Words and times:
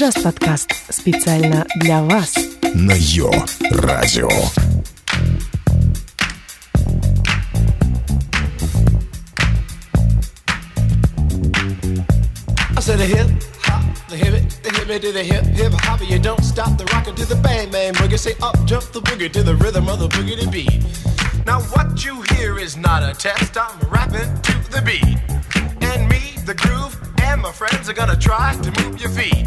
Just 0.00 0.22
подкаст 0.22 0.70
специально 0.90 1.66
для 1.76 2.02
вас. 2.02 2.34
на 2.74 2.92
Йо-Радио. 2.92 4.28
I 12.76 12.80
said 12.80 12.98
the 12.98 13.06
hip 13.06 13.28
hop, 13.62 14.08
the 14.08 14.16
hip 14.16 14.34
it, 14.34 14.62
the 14.62 14.70
hip 14.70 14.90
it 14.90 15.02
to 15.02 15.12
the 15.12 15.22
hip 15.22 15.44
hip 15.44 15.72
hop. 15.72 16.00
You 16.06 16.18
don't 16.18 16.44
stop 16.44 16.76
the 16.76 16.84
rockin' 16.92 17.14
to 17.14 17.24
the 17.24 17.36
bang 17.36 17.70
bang 17.70 17.94
boogie. 17.94 18.18
Say 18.18 18.34
up 18.42 18.56
jump 18.66 18.84
the 18.92 19.00
boogie 19.00 19.32
to 19.32 19.42
the 19.42 19.54
rhythm 19.54 19.88
of 19.88 19.98
the 20.00 20.08
boogie 20.08 20.38
to 20.38 20.48
beat. 20.50 20.84
Now 21.46 21.60
what 21.72 22.04
you 22.04 22.22
hear 22.34 22.58
is 22.58 22.76
not 22.76 23.02
a 23.02 23.14
test. 23.14 23.56
I'm 23.56 23.78
rapping 23.88 24.30
to 24.42 24.54
the 24.70 24.82
beat, 24.82 25.16
and 25.80 26.08
me, 26.08 26.36
the 26.44 26.54
groove, 26.54 26.94
and 27.22 27.40
my 27.40 27.52
friends 27.52 27.88
are 27.88 27.94
gonna 27.94 28.16
try 28.16 28.54
to 28.62 28.70
move 28.82 29.00
your 29.00 29.10
feet. 29.10 29.46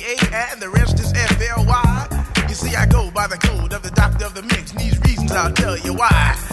I'll 5.35 5.51
tell 5.53 5.77
you 5.77 5.93
why. 5.93 6.50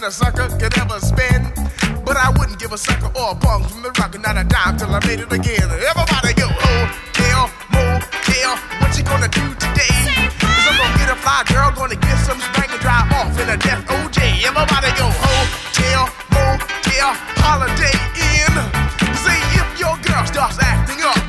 Than 0.00 0.08
a 0.08 0.12
sucker 0.12 0.48
could 0.56 0.72
ever 0.78 0.98
spend? 0.98 1.52
But 2.06 2.16
I 2.16 2.32
wouldn't 2.38 2.58
give 2.58 2.72
a 2.72 2.78
sucker 2.78 3.12
or 3.20 3.32
a 3.32 3.34
bum 3.34 3.64
from 3.68 3.82
the 3.82 3.92
rock, 4.00 4.16
not 4.16 4.32
a 4.40 4.44
dime 4.48 4.78
till 4.78 4.88
I 4.88 5.00
made 5.04 5.20
it 5.20 5.28
again. 5.28 5.68
Everybody 5.68 6.32
go, 6.40 6.48
oh, 6.48 6.88
hotel, 6.88 7.52
motel, 7.68 8.56
what 8.80 8.96
you 8.96 9.04
gonna 9.04 9.28
do 9.28 9.44
today? 9.60 10.00
Cause 10.40 10.64
I'm 10.72 10.80
gonna 10.80 10.96
get 10.96 11.12
a 11.12 11.18
fly 11.20 11.44
girl, 11.52 11.68
gonna 11.76 12.00
get 12.00 12.16
some 12.24 12.40
spank 12.40 12.72
and 12.72 12.80
drive 12.80 13.12
off 13.12 13.36
in 13.44 13.52
a 13.52 13.60
death 13.60 13.84
OJ. 13.92 14.40
Everybody 14.40 14.88
go, 14.96 15.04
oh, 15.04 15.44
hotel, 15.68 16.08
motel, 16.32 17.12
holiday 17.44 17.92
inn. 18.16 18.56
See 19.20 19.42
if 19.60 19.68
your 19.76 20.00
girl 20.00 20.24
starts 20.24 20.56
acting 20.64 21.04
up, 21.04 21.20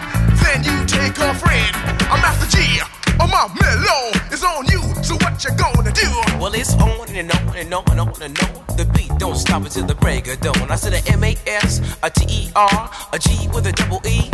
then 0.48 0.64
you 0.64 0.80
take 0.88 1.20
her 1.20 1.36
friend. 1.36 1.76
I'm 2.08 2.24
Master 2.24 2.48
Gee, 2.48 2.80
or 3.20 3.28
my 3.28 3.52
mellow 3.52 4.16
is 4.32 4.48
on 4.48 4.64
you. 4.72 4.80
So 5.04 5.20
what 5.20 5.44
you 5.44 5.52
gonna 5.60 5.92
do? 5.92 6.08
Well, 6.40 6.56
it's 6.56 6.72
on 6.80 7.12
and 7.12 7.36
on 7.36 7.58
and 7.58 7.74
on 7.74 7.84
and 7.92 8.00
on 8.00 8.22
and 8.24 8.40
on. 8.40 8.51
Don't 9.52 9.66
until 9.66 9.86
the 9.86 9.96
break 9.96 10.32
of 10.32 10.40
dawn. 10.40 10.72
I 10.72 10.76
said 10.76 10.94
a 10.94 11.04
M 11.12 11.26
A 11.26 11.36
S, 11.46 11.84
a 12.04 12.10
T 12.10 12.24
E 12.24 12.50
R, 12.56 12.90
a 13.12 13.20
G 13.20 13.50
with 13.52 13.68
a 13.68 13.74
double 13.74 14.00
E. 14.08 14.32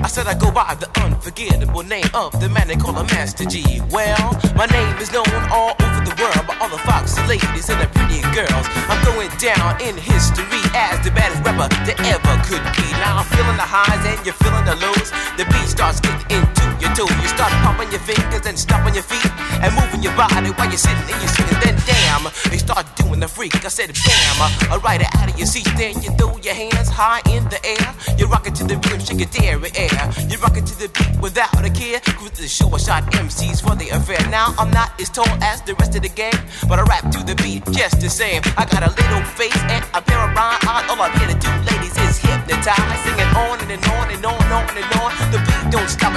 I 0.00 0.08
said 0.08 0.26
I 0.26 0.32
go 0.32 0.50
by 0.50 0.74
the 0.80 0.88
unforgettable 1.04 1.82
name 1.82 2.08
of 2.14 2.32
the 2.40 2.48
man 2.48 2.66
they 2.66 2.76
call 2.76 2.96
a 2.96 3.04
Master 3.12 3.44
Gee. 3.44 3.84
Well, 3.92 4.32
my 4.56 4.64
name 4.72 4.96
is 4.96 5.12
known 5.12 5.28
all 5.52 5.76
over 5.76 6.00
the 6.08 6.16
world 6.16 6.40
by 6.48 6.56
all 6.64 6.72
the 6.72 6.80
foxy 6.88 7.20
ladies 7.28 7.68
and 7.68 7.76
the 7.84 7.88
pretty 7.92 8.24
girls. 8.32 8.64
I'm 8.88 8.96
going 9.04 9.28
down 9.36 9.76
in 9.84 9.92
history 9.92 10.64
as 10.72 11.04
the 11.04 11.12
baddest 11.12 11.44
rapper 11.44 11.68
that 11.84 12.00
ever 12.08 12.34
could 12.48 12.64
be. 12.80 12.88
Now 12.96 13.20
I'm 13.20 13.28
feeling 13.36 13.60
the 13.60 13.68
highs 13.68 14.08
and 14.08 14.16
you're 14.24 14.40
feeling 14.40 14.64
the 14.64 14.76
lows. 14.80 15.12
The 15.36 15.44
beat 15.52 15.68
starts 15.68 16.00
getting 16.00 16.32
into 16.32 16.65
your 16.80 16.92
toe. 16.94 17.08
You 17.08 17.28
start 17.28 17.52
pumping 17.64 17.90
your 17.90 18.00
fingers 18.00 18.44
and 18.46 18.58
stomping 18.58 18.94
your 18.94 19.02
feet 19.02 19.30
and 19.62 19.74
moving 19.74 20.02
your 20.02 20.14
body 20.16 20.50
while 20.56 20.68
you're 20.68 20.78
sitting 20.80 21.06
and 21.08 21.18
you're 21.20 21.34
sitting. 21.34 21.58
Then 21.60 21.76
damn, 21.86 22.24
you 22.52 22.58
start 22.58 22.86
doing 22.96 23.20
the 23.20 23.28
freak. 23.28 23.54
I 23.64 23.68
said 23.68 23.92
bam, 23.92 24.38
alright 24.70 25.02
out 25.02 25.28
of 25.30 25.38
your 25.38 25.46
seat. 25.46 25.68
Then 25.76 25.94
you 26.02 26.10
throw 26.16 26.36
your 26.38 26.54
hands 26.54 26.88
high 26.88 27.22
in 27.30 27.44
the 27.48 27.60
air. 27.64 27.88
You 28.18 28.26
rock 28.26 28.46
it 28.46 28.54
to 28.56 28.64
the 28.64 28.76
rhythm, 28.76 29.00
shake 29.00 29.20
your 29.20 29.32
dairy 29.32 29.70
air. 29.76 30.02
You 30.28 30.38
rock 30.38 30.56
it 30.56 30.66
to 30.66 30.74
the 30.78 30.88
beat 30.88 31.20
without 31.20 31.64
a 31.64 31.70
care. 31.70 32.00
Cruise 32.18 32.38
the 32.38 32.48
show, 32.48 32.70
I 32.72 32.78
shot 32.78 33.04
MCs 33.12 33.62
for 33.62 33.74
the 33.74 33.88
affair. 33.90 34.22
Now 34.30 34.54
I'm 34.58 34.70
not 34.70 34.98
as 35.00 35.10
tall 35.10 35.28
as 35.42 35.62
the 35.62 35.74
rest 35.74 35.96
of 35.96 36.02
the 36.02 36.08
gang, 36.08 36.38
but 36.68 36.78
I 36.78 36.82
rap 36.82 37.10
to 37.12 37.20
the 37.24 37.34
beat 37.42 37.64
just 37.72 38.00
the 38.00 38.10
same. 38.10 38.42
I 38.56 38.64
got 38.64 38.82
a 38.82 38.90
little 38.90 39.22
face 39.36 39.56
and 39.74 39.84
a 39.94 40.00
pair 40.00 40.20
of 40.22 40.34
rhyme 40.36 40.45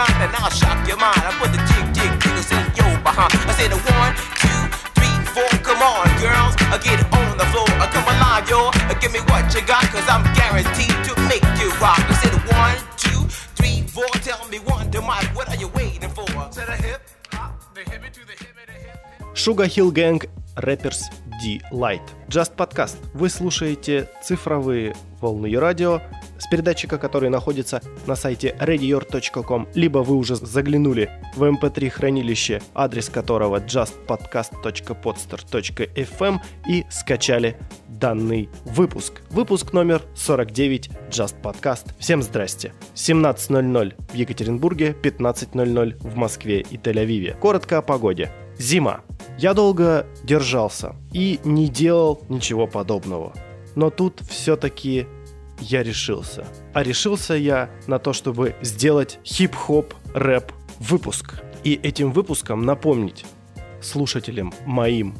kind 0.00 0.24
and 0.24 0.32
I'll 0.40 0.50
shock 0.50 0.78
your 0.88 0.96
mind. 0.96 1.20
I 1.28 1.32
put 1.36 1.52
the 1.52 1.60
jig, 1.68 1.84
jig, 1.96 2.12
jiggles 2.22 2.50
in 2.56 2.64
your 2.78 2.92
behind. 3.04 3.32
I 3.50 3.52
say 3.58 3.68
the 3.68 3.80
one, 4.00 4.12
two, 4.40 4.60
three, 4.96 5.16
four. 5.34 5.50
Come 5.66 5.82
on, 5.84 6.08
girls, 6.24 6.54
I 6.72 6.76
get 6.80 7.00
on 7.20 7.36
the 7.36 7.46
floor. 7.52 7.68
I 7.84 7.86
come 7.94 8.06
alive, 8.14 8.48
yo. 8.48 8.60
Uh, 8.72 8.94
Give 9.00 9.12
me 9.12 9.20
what 9.30 9.44
you 9.54 9.62
got, 9.66 9.84
cause 9.92 10.06
I'm 10.08 10.24
guaranteed 10.40 10.96
to 11.08 11.12
make 11.32 11.44
you 11.60 11.68
rock. 11.84 12.00
I 12.12 12.14
said 12.22 12.34
one, 12.60 12.78
two, 13.04 13.20
three, 13.58 13.78
four. 13.94 14.08
Tell 14.28 14.42
me 14.48 14.58
one, 14.74 14.90
to 14.92 15.00
Mike, 15.02 15.30
what 15.36 15.48
are 15.52 15.56
you 15.62 15.68
waiting 15.68 16.10
for? 16.16 16.26
To 16.26 16.60
the 16.70 16.76
hip 16.86 17.00
hop, 17.32 17.52
the 17.74 17.82
hip 17.90 18.02
it 18.06 18.12
to 18.14 18.22
the 18.30 18.36
hip 18.42 18.56
it, 18.62 18.66
the 18.70 18.76
hip. 18.84 19.36
Sugar 19.36 19.66
Hill 19.66 19.90
Gang 19.90 20.20
Rappers 20.64 21.02
D-Light. 21.42 22.06
Just 22.28 22.54
подкаст. 22.56 22.98
Вы 23.14 23.28
слушаете 23.30 24.08
цифровые 24.22 24.94
волны 25.20 25.58
радио 25.58 26.02
с 26.40 26.48
передатчика, 26.48 26.98
который 26.98 27.30
находится 27.30 27.80
на 28.06 28.16
сайте 28.16 28.56
readyyour.com, 28.58 29.68
либо 29.74 29.98
вы 29.98 30.16
уже 30.16 30.34
заглянули 30.34 31.08
в 31.36 31.44
mp3 31.44 31.90
хранилище, 31.90 32.60
адрес 32.74 33.08
которого 33.08 33.60
justpodcast.podster.fm 33.60 36.40
и 36.68 36.84
скачали 36.90 37.56
данный 38.00 38.48
выпуск. 38.64 39.22
Выпуск 39.30 39.72
номер 39.72 40.02
49 40.14 40.90
Just 41.10 41.36
Podcast. 41.42 41.92
Всем 41.98 42.22
здрасте. 42.22 42.72
17.00 42.94 43.94
в 44.10 44.14
Екатеринбурге, 44.14 44.96
15.00 45.02 45.96
в 46.00 46.16
Москве 46.16 46.60
и 46.60 46.76
Тель-Авиве. 46.76 47.38
Коротко 47.38 47.78
о 47.78 47.82
погоде. 47.82 48.32
Зима. 48.58 49.02
Я 49.38 49.54
долго 49.54 50.06
держался 50.24 50.96
и 51.12 51.40
не 51.44 51.68
делал 51.68 52.22
ничего 52.28 52.66
подобного. 52.66 53.32
Но 53.74 53.90
тут 53.90 54.20
все-таки 54.28 55.06
я 55.60 55.82
решился. 55.82 56.46
А 56.74 56.82
решился 56.82 57.34
я 57.34 57.70
на 57.86 57.98
то, 57.98 58.12
чтобы 58.12 58.54
сделать 58.62 59.18
хип-хоп 59.24 59.94
рэп 60.14 60.52
выпуск. 60.78 61.42
И 61.62 61.74
этим 61.74 62.12
выпуском 62.12 62.64
напомнить 62.64 63.24
слушателям 63.80 64.52
моим 64.66 65.14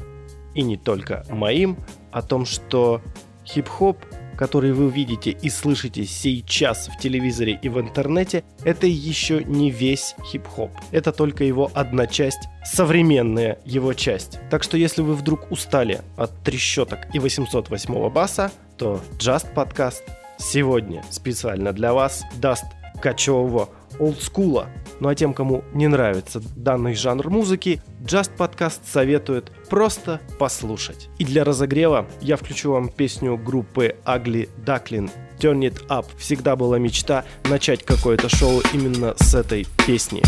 и 0.53 0.61
не 0.63 0.77
только 0.77 1.25
моим 1.29 1.77
о 2.11 2.21
том, 2.21 2.45
что 2.45 3.01
хип-хоп, 3.45 3.97
который 4.37 4.73
вы 4.73 4.89
видите 4.89 5.31
и 5.31 5.49
слышите 5.49 6.05
сейчас 6.05 6.87
в 6.87 6.97
телевизоре 6.97 7.59
и 7.61 7.69
в 7.69 7.79
интернете, 7.79 8.43
это 8.63 8.87
еще 8.87 9.43
не 9.43 9.69
весь 9.69 10.15
хип-хоп. 10.25 10.71
Это 10.91 11.11
только 11.11 11.43
его 11.43 11.71
одна 11.73 12.07
часть, 12.07 12.49
современная 12.65 13.59
его 13.65 13.93
часть. 13.93 14.39
Так 14.49 14.63
что 14.63 14.77
если 14.77 15.01
вы 15.01 15.15
вдруг 15.15 15.51
устали 15.51 16.01
от 16.17 16.31
трещоток 16.43 16.99
и 17.13 17.19
808 17.19 18.09
баса, 18.09 18.51
то 18.77 18.99
Just 19.19 19.53
Podcast 19.53 20.01
сегодня 20.41 21.03
специально 21.09 21.71
для 21.71 21.93
вас 21.93 22.23
даст 22.37 22.65
кочевого 23.01 23.69
олдскула. 23.99 24.67
Ну 24.99 25.09
а 25.09 25.15
тем, 25.15 25.33
кому 25.33 25.63
не 25.73 25.87
нравится 25.87 26.41
данный 26.55 26.95
жанр 26.95 27.29
музыки, 27.29 27.81
Just 28.01 28.31
Podcast 28.37 28.81
советует 28.85 29.51
просто 29.69 30.21
послушать. 30.39 31.09
И 31.17 31.25
для 31.25 31.43
разогрева 31.43 32.07
я 32.21 32.37
включу 32.37 32.71
вам 32.71 32.89
песню 32.89 33.37
группы 33.37 33.95
Ugly 34.05 34.49
Duckling 34.65 35.09
Turn 35.39 35.59
It 35.61 35.87
Up. 35.87 36.05
Всегда 36.17 36.55
была 36.55 36.77
мечта 36.77 37.25
начать 37.45 37.83
какое-то 37.83 38.29
шоу 38.29 38.61
именно 38.73 39.15
с 39.17 39.33
этой 39.33 39.67
песни. 39.85 40.21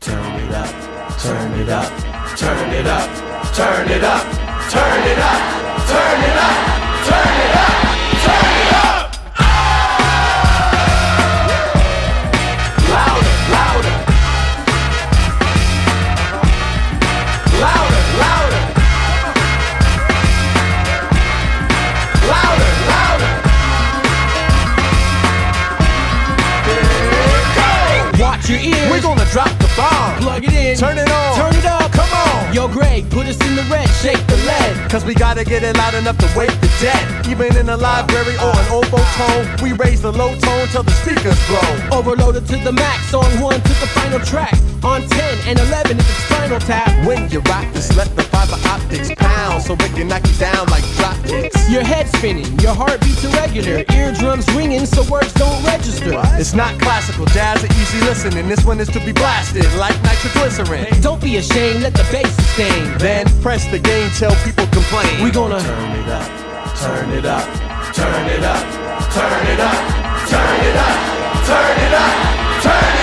Turn 0.00 0.36
it 0.36 0.52
up, 0.52 0.68
turn 1.18 1.60
it 1.60 1.68
up, 1.68 1.92
turn 2.36 2.72
it 2.72 2.86
up, 2.86 3.31
turn 3.54 3.90
it 3.90 4.02
up, 4.02 4.22
turn 4.70 5.02
it 5.06 5.18
up, 5.18 5.40
turn 5.86 6.20
it 6.24 6.36
up, 6.40 6.56
turn 7.04 7.36
it 7.44 7.54
up, 7.60 7.74
turn 8.24 8.54
it 8.62 8.72
up. 8.72 9.12
Louder, 12.88 13.34
louder. 13.52 13.94
Louder, 17.60 18.02
louder. 18.22 18.62
Louder, 22.32 22.72
louder. 22.88 23.30
Watch 28.18 28.48
your 28.48 28.60
ears. 28.60 28.90
We're 28.90 29.02
gonna 29.02 29.26
drop 29.26 29.52
the 29.58 29.68
bomb. 29.76 30.22
plug 30.22 30.44
it 30.44 30.52
in. 30.54 30.76
Turn 30.78 30.96
it 30.96 31.10
on. 31.10 31.36
Turn 31.36 31.54
it 31.54 31.66
up. 31.66 31.81
Yo, 32.52 32.68
Greg, 32.68 33.08
put 33.08 33.26
us 33.26 33.40
in 33.48 33.56
the 33.56 33.62
red. 33.72 33.88
Shake 34.04 34.20
the 34.26 34.36
lead. 34.44 34.90
Cause 34.90 35.06
we 35.06 35.14
gotta 35.14 35.42
get 35.42 35.62
it 35.62 35.74
loud 35.78 35.94
enough 35.94 36.18
to 36.18 36.28
wake 36.36 36.52
the 36.60 36.68
dead. 36.82 37.26
Even 37.26 37.56
in 37.56 37.70
a 37.70 37.76
library 37.76 38.36
or 38.36 38.52
an 38.52 38.66
oboe 38.68 39.02
tone, 39.16 39.48
we 39.62 39.72
raise 39.72 40.02
the 40.02 40.12
low 40.12 40.36
tone 40.38 40.68
till 40.68 40.82
the 40.82 40.92
speakers 41.00 41.38
blow. 41.48 41.98
Overloaded 41.98 42.46
to 42.48 42.56
the 42.58 42.72
max. 42.72 43.08
Song 43.08 43.40
one 43.40 43.58
to 43.58 43.74
the 43.80 43.88
final 43.96 44.20
track. 44.20 44.52
On 44.84 45.00
10 45.00 45.38
and 45.48 45.58
11 45.60 45.96
is 45.96 46.04
its 46.04 46.24
final 46.26 46.60
tap. 46.60 46.90
When 47.06 47.30
you 47.30 47.40
rock 47.48 47.72
this, 47.72 47.96
let 47.96 48.14
the 48.16 48.22
fiber 48.24 48.58
optics 48.68 49.10
pound 49.16 49.62
so 49.62 49.72
it 49.72 49.92
can 49.96 50.08
knock 50.08 50.26
you 50.26 50.34
down 50.34 50.66
like. 50.68 50.84
Your 51.72 51.82
head 51.82 52.06
spinning, 52.06 52.44
your 52.58 52.74
heartbeats 52.74 53.24
irregular, 53.24 53.82
eardrums 53.96 54.46
ringing 54.52 54.84
so 54.84 55.02
words 55.10 55.32
don't 55.32 55.64
register. 55.64 56.12
It's 56.36 56.52
not 56.52 56.78
classical 56.78 57.24
jazz 57.24 57.64
or 57.64 57.66
easy 57.80 57.98
listening. 58.04 58.46
This 58.46 58.62
one 58.62 58.78
is 58.78 58.88
to 58.88 59.00
be 59.00 59.10
blasted 59.12 59.64
like 59.80 59.96
nitroglycerin. 60.02 61.00
Don't 61.00 61.22
be 61.22 61.38
ashamed, 61.38 61.80
let 61.80 61.94
the 61.94 62.06
bass 62.12 62.28
sustain. 62.36 62.98
Then 62.98 63.24
press 63.40 63.64
the 63.68 63.78
gain 63.78 64.10
till 64.10 64.36
people 64.44 64.66
complain. 64.66 65.24
We 65.24 65.30
gonna 65.30 65.60
Turn 65.62 65.96
it 65.96 66.08
up, 66.10 66.28
turn 66.76 67.08
it 67.08 67.24
up, 67.24 67.48
turn 67.96 68.28
it 68.28 68.44
up, 68.44 68.60
turn 69.08 69.46
it 69.48 69.60
up, 69.64 69.80
turn 70.28 70.28
it 70.28 70.28
up, 70.28 70.28
turn 70.28 70.60
it 70.60 70.76
up, 70.76 71.48
turn 71.48 71.78
it 71.80 71.94
up, 71.94 72.62
turn 72.62 73.01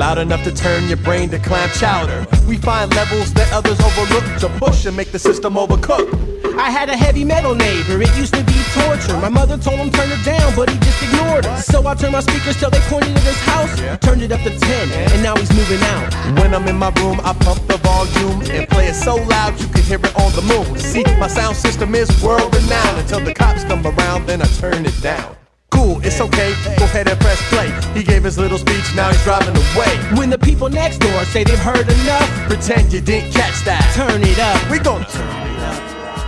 Loud 0.00 0.16
enough 0.16 0.42
to 0.44 0.50
turn 0.50 0.88
your 0.88 0.96
brain 0.96 1.28
to 1.28 1.38
clam 1.38 1.68
chowder. 1.76 2.26
We 2.48 2.56
find 2.56 2.90
levels 2.94 3.34
that 3.34 3.52
others 3.52 3.78
overlook 3.80 4.24
to 4.40 4.48
push 4.58 4.86
and 4.86 4.96
make 4.96 5.12
the 5.12 5.18
system 5.18 5.56
overcook. 5.56 6.08
I 6.56 6.70
had 6.70 6.88
a 6.88 6.96
heavy 6.96 7.22
metal 7.22 7.54
neighbor, 7.54 8.00
it 8.00 8.08
used 8.16 8.32
to 8.32 8.42
be 8.44 8.56
torture. 8.72 9.20
My 9.20 9.28
mother 9.28 9.58
told 9.58 9.76
him 9.76 9.90
turn 9.90 10.10
it 10.10 10.24
down, 10.24 10.56
but 10.56 10.70
he 10.70 10.78
just 10.78 11.02
ignored 11.02 11.44
her. 11.44 11.60
So 11.60 11.86
I 11.86 11.94
turned 11.94 12.14
my 12.14 12.20
speakers 12.20 12.56
till 12.56 12.70
they 12.70 12.80
pointed 12.88 13.14
at 13.14 13.22
his 13.24 13.40
house, 13.42 13.76
turned 14.00 14.22
it 14.22 14.32
up 14.32 14.40
to 14.40 14.58
10, 14.58 14.90
and 15.12 15.22
now 15.22 15.36
he's 15.36 15.52
moving 15.52 15.82
out. 15.92 16.14
When 16.40 16.54
I'm 16.54 16.66
in 16.66 16.76
my 16.76 16.88
room, 16.96 17.20
I 17.20 17.34
pump 17.34 17.60
the 17.66 17.76
volume 17.76 18.40
and 18.50 18.66
play 18.70 18.86
it 18.86 18.94
so 18.94 19.16
loud 19.16 19.60
you 19.60 19.68
can 19.68 19.82
hear 19.82 19.98
it 19.98 20.16
on 20.16 20.32
the 20.32 20.42
moon. 20.48 20.78
See, 20.78 21.04
my 21.20 21.28
sound 21.28 21.56
system 21.56 21.94
is 21.94 22.08
world 22.22 22.54
renowned. 22.54 23.00
Until 23.00 23.20
the 23.20 23.34
cops 23.34 23.64
come 23.64 23.86
around, 23.86 24.24
then 24.24 24.40
I 24.40 24.46
turn 24.46 24.86
it 24.86 24.98
down. 25.02 25.36
Cool, 25.70 26.00
it's 26.04 26.20
okay. 26.20 26.54
Go 26.78 26.84
ahead 26.84 27.08
and 27.08 27.18
press 27.20 27.40
play. 27.48 27.70
He 27.94 28.02
gave 28.04 28.24
his 28.24 28.38
little 28.38 28.58
speech, 28.58 28.94
now 28.94 29.08
he's 29.08 29.22
driving 29.24 29.56
away. 29.56 29.92
When 30.18 30.30
the 30.30 30.38
people 30.38 30.68
next 30.68 30.98
door 30.98 31.24
say 31.24 31.44
they've 31.44 31.58
heard 31.58 31.88
enough, 31.88 32.28
Pretend 32.48 32.92
you 32.92 33.00
didn't 33.00 33.32
catch 33.32 33.64
that. 33.64 33.82
turn 33.94 34.22
it 34.22 34.38
up. 34.38 34.58
We 34.70 34.78
gonna 34.78 35.04
Turn 35.04 35.24
it 35.46 35.62
up, 35.62 35.80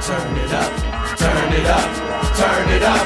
turn 0.03 0.35
it 0.39 0.53
up, 0.53 0.71
turn 1.17 1.53
it 1.53 1.67
up, 1.67 1.89
turn 2.43 2.69
it 2.69 2.83
up, 2.83 3.03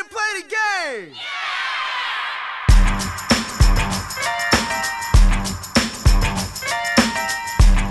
and 0.03 0.11
play 0.11 0.31
the 0.37 0.43
game. 0.43 1.15
Yeah! 1.15 1.21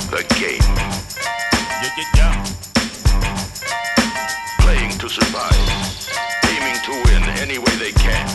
the 0.10 0.24
game. 0.39 0.60
Yeah, 1.82 1.91
yeah, 1.98 2.10
yeah. 2.18 2.36
Playing 4.60 4.91
to 5.00 5.08
survive, 5.10 5.68
aiming 6.50 6.80
to 6.84 6.91
win 7.06 7.24
any 7.39 7.58
way 7.58 7.75
they 7.77 7.91
can. 7.94 8.27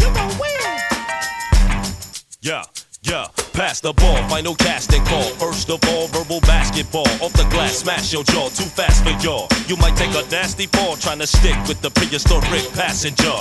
You're 0.00 0.14
gonna 0.14 0.40
win. 0.40 0.80
Yeah. 2.40 2.77
Pass 3.68 3.80
the 3.80 3.92
ball, 3.92 4.16
final 4.30 4.54
casting 4.54 5.04
call. 5.04 5.28
First 5.36 5.68
of 5.68 5.78
all, 5.92 6.06
verbal 6.08 6.40
basketball. 6.40 7.06
Off 7.20 7.34
the 7.34 7.44
glass, 7.52 7.84
smash 7.84 8.14
your 8.14 8.24
jaw. 8.24 8.48
Too 8.48 8.64
fast 8.64 9.04
for 9.04 9.12
y'all. 9.20 9.46
You 9.66 9.76
might 9.76 9.94
take 9.94 10.08
a 10.16 10.24
nasty 10.30 10.64
fall 10.68 10.96
trying 10.96 11.18
to 11.18 11.26
stick 11.26 11.54
with 11.68 11.82
the 11.82 11.90
prehistoric 11.90 12.64
passenger. 12.72 13.36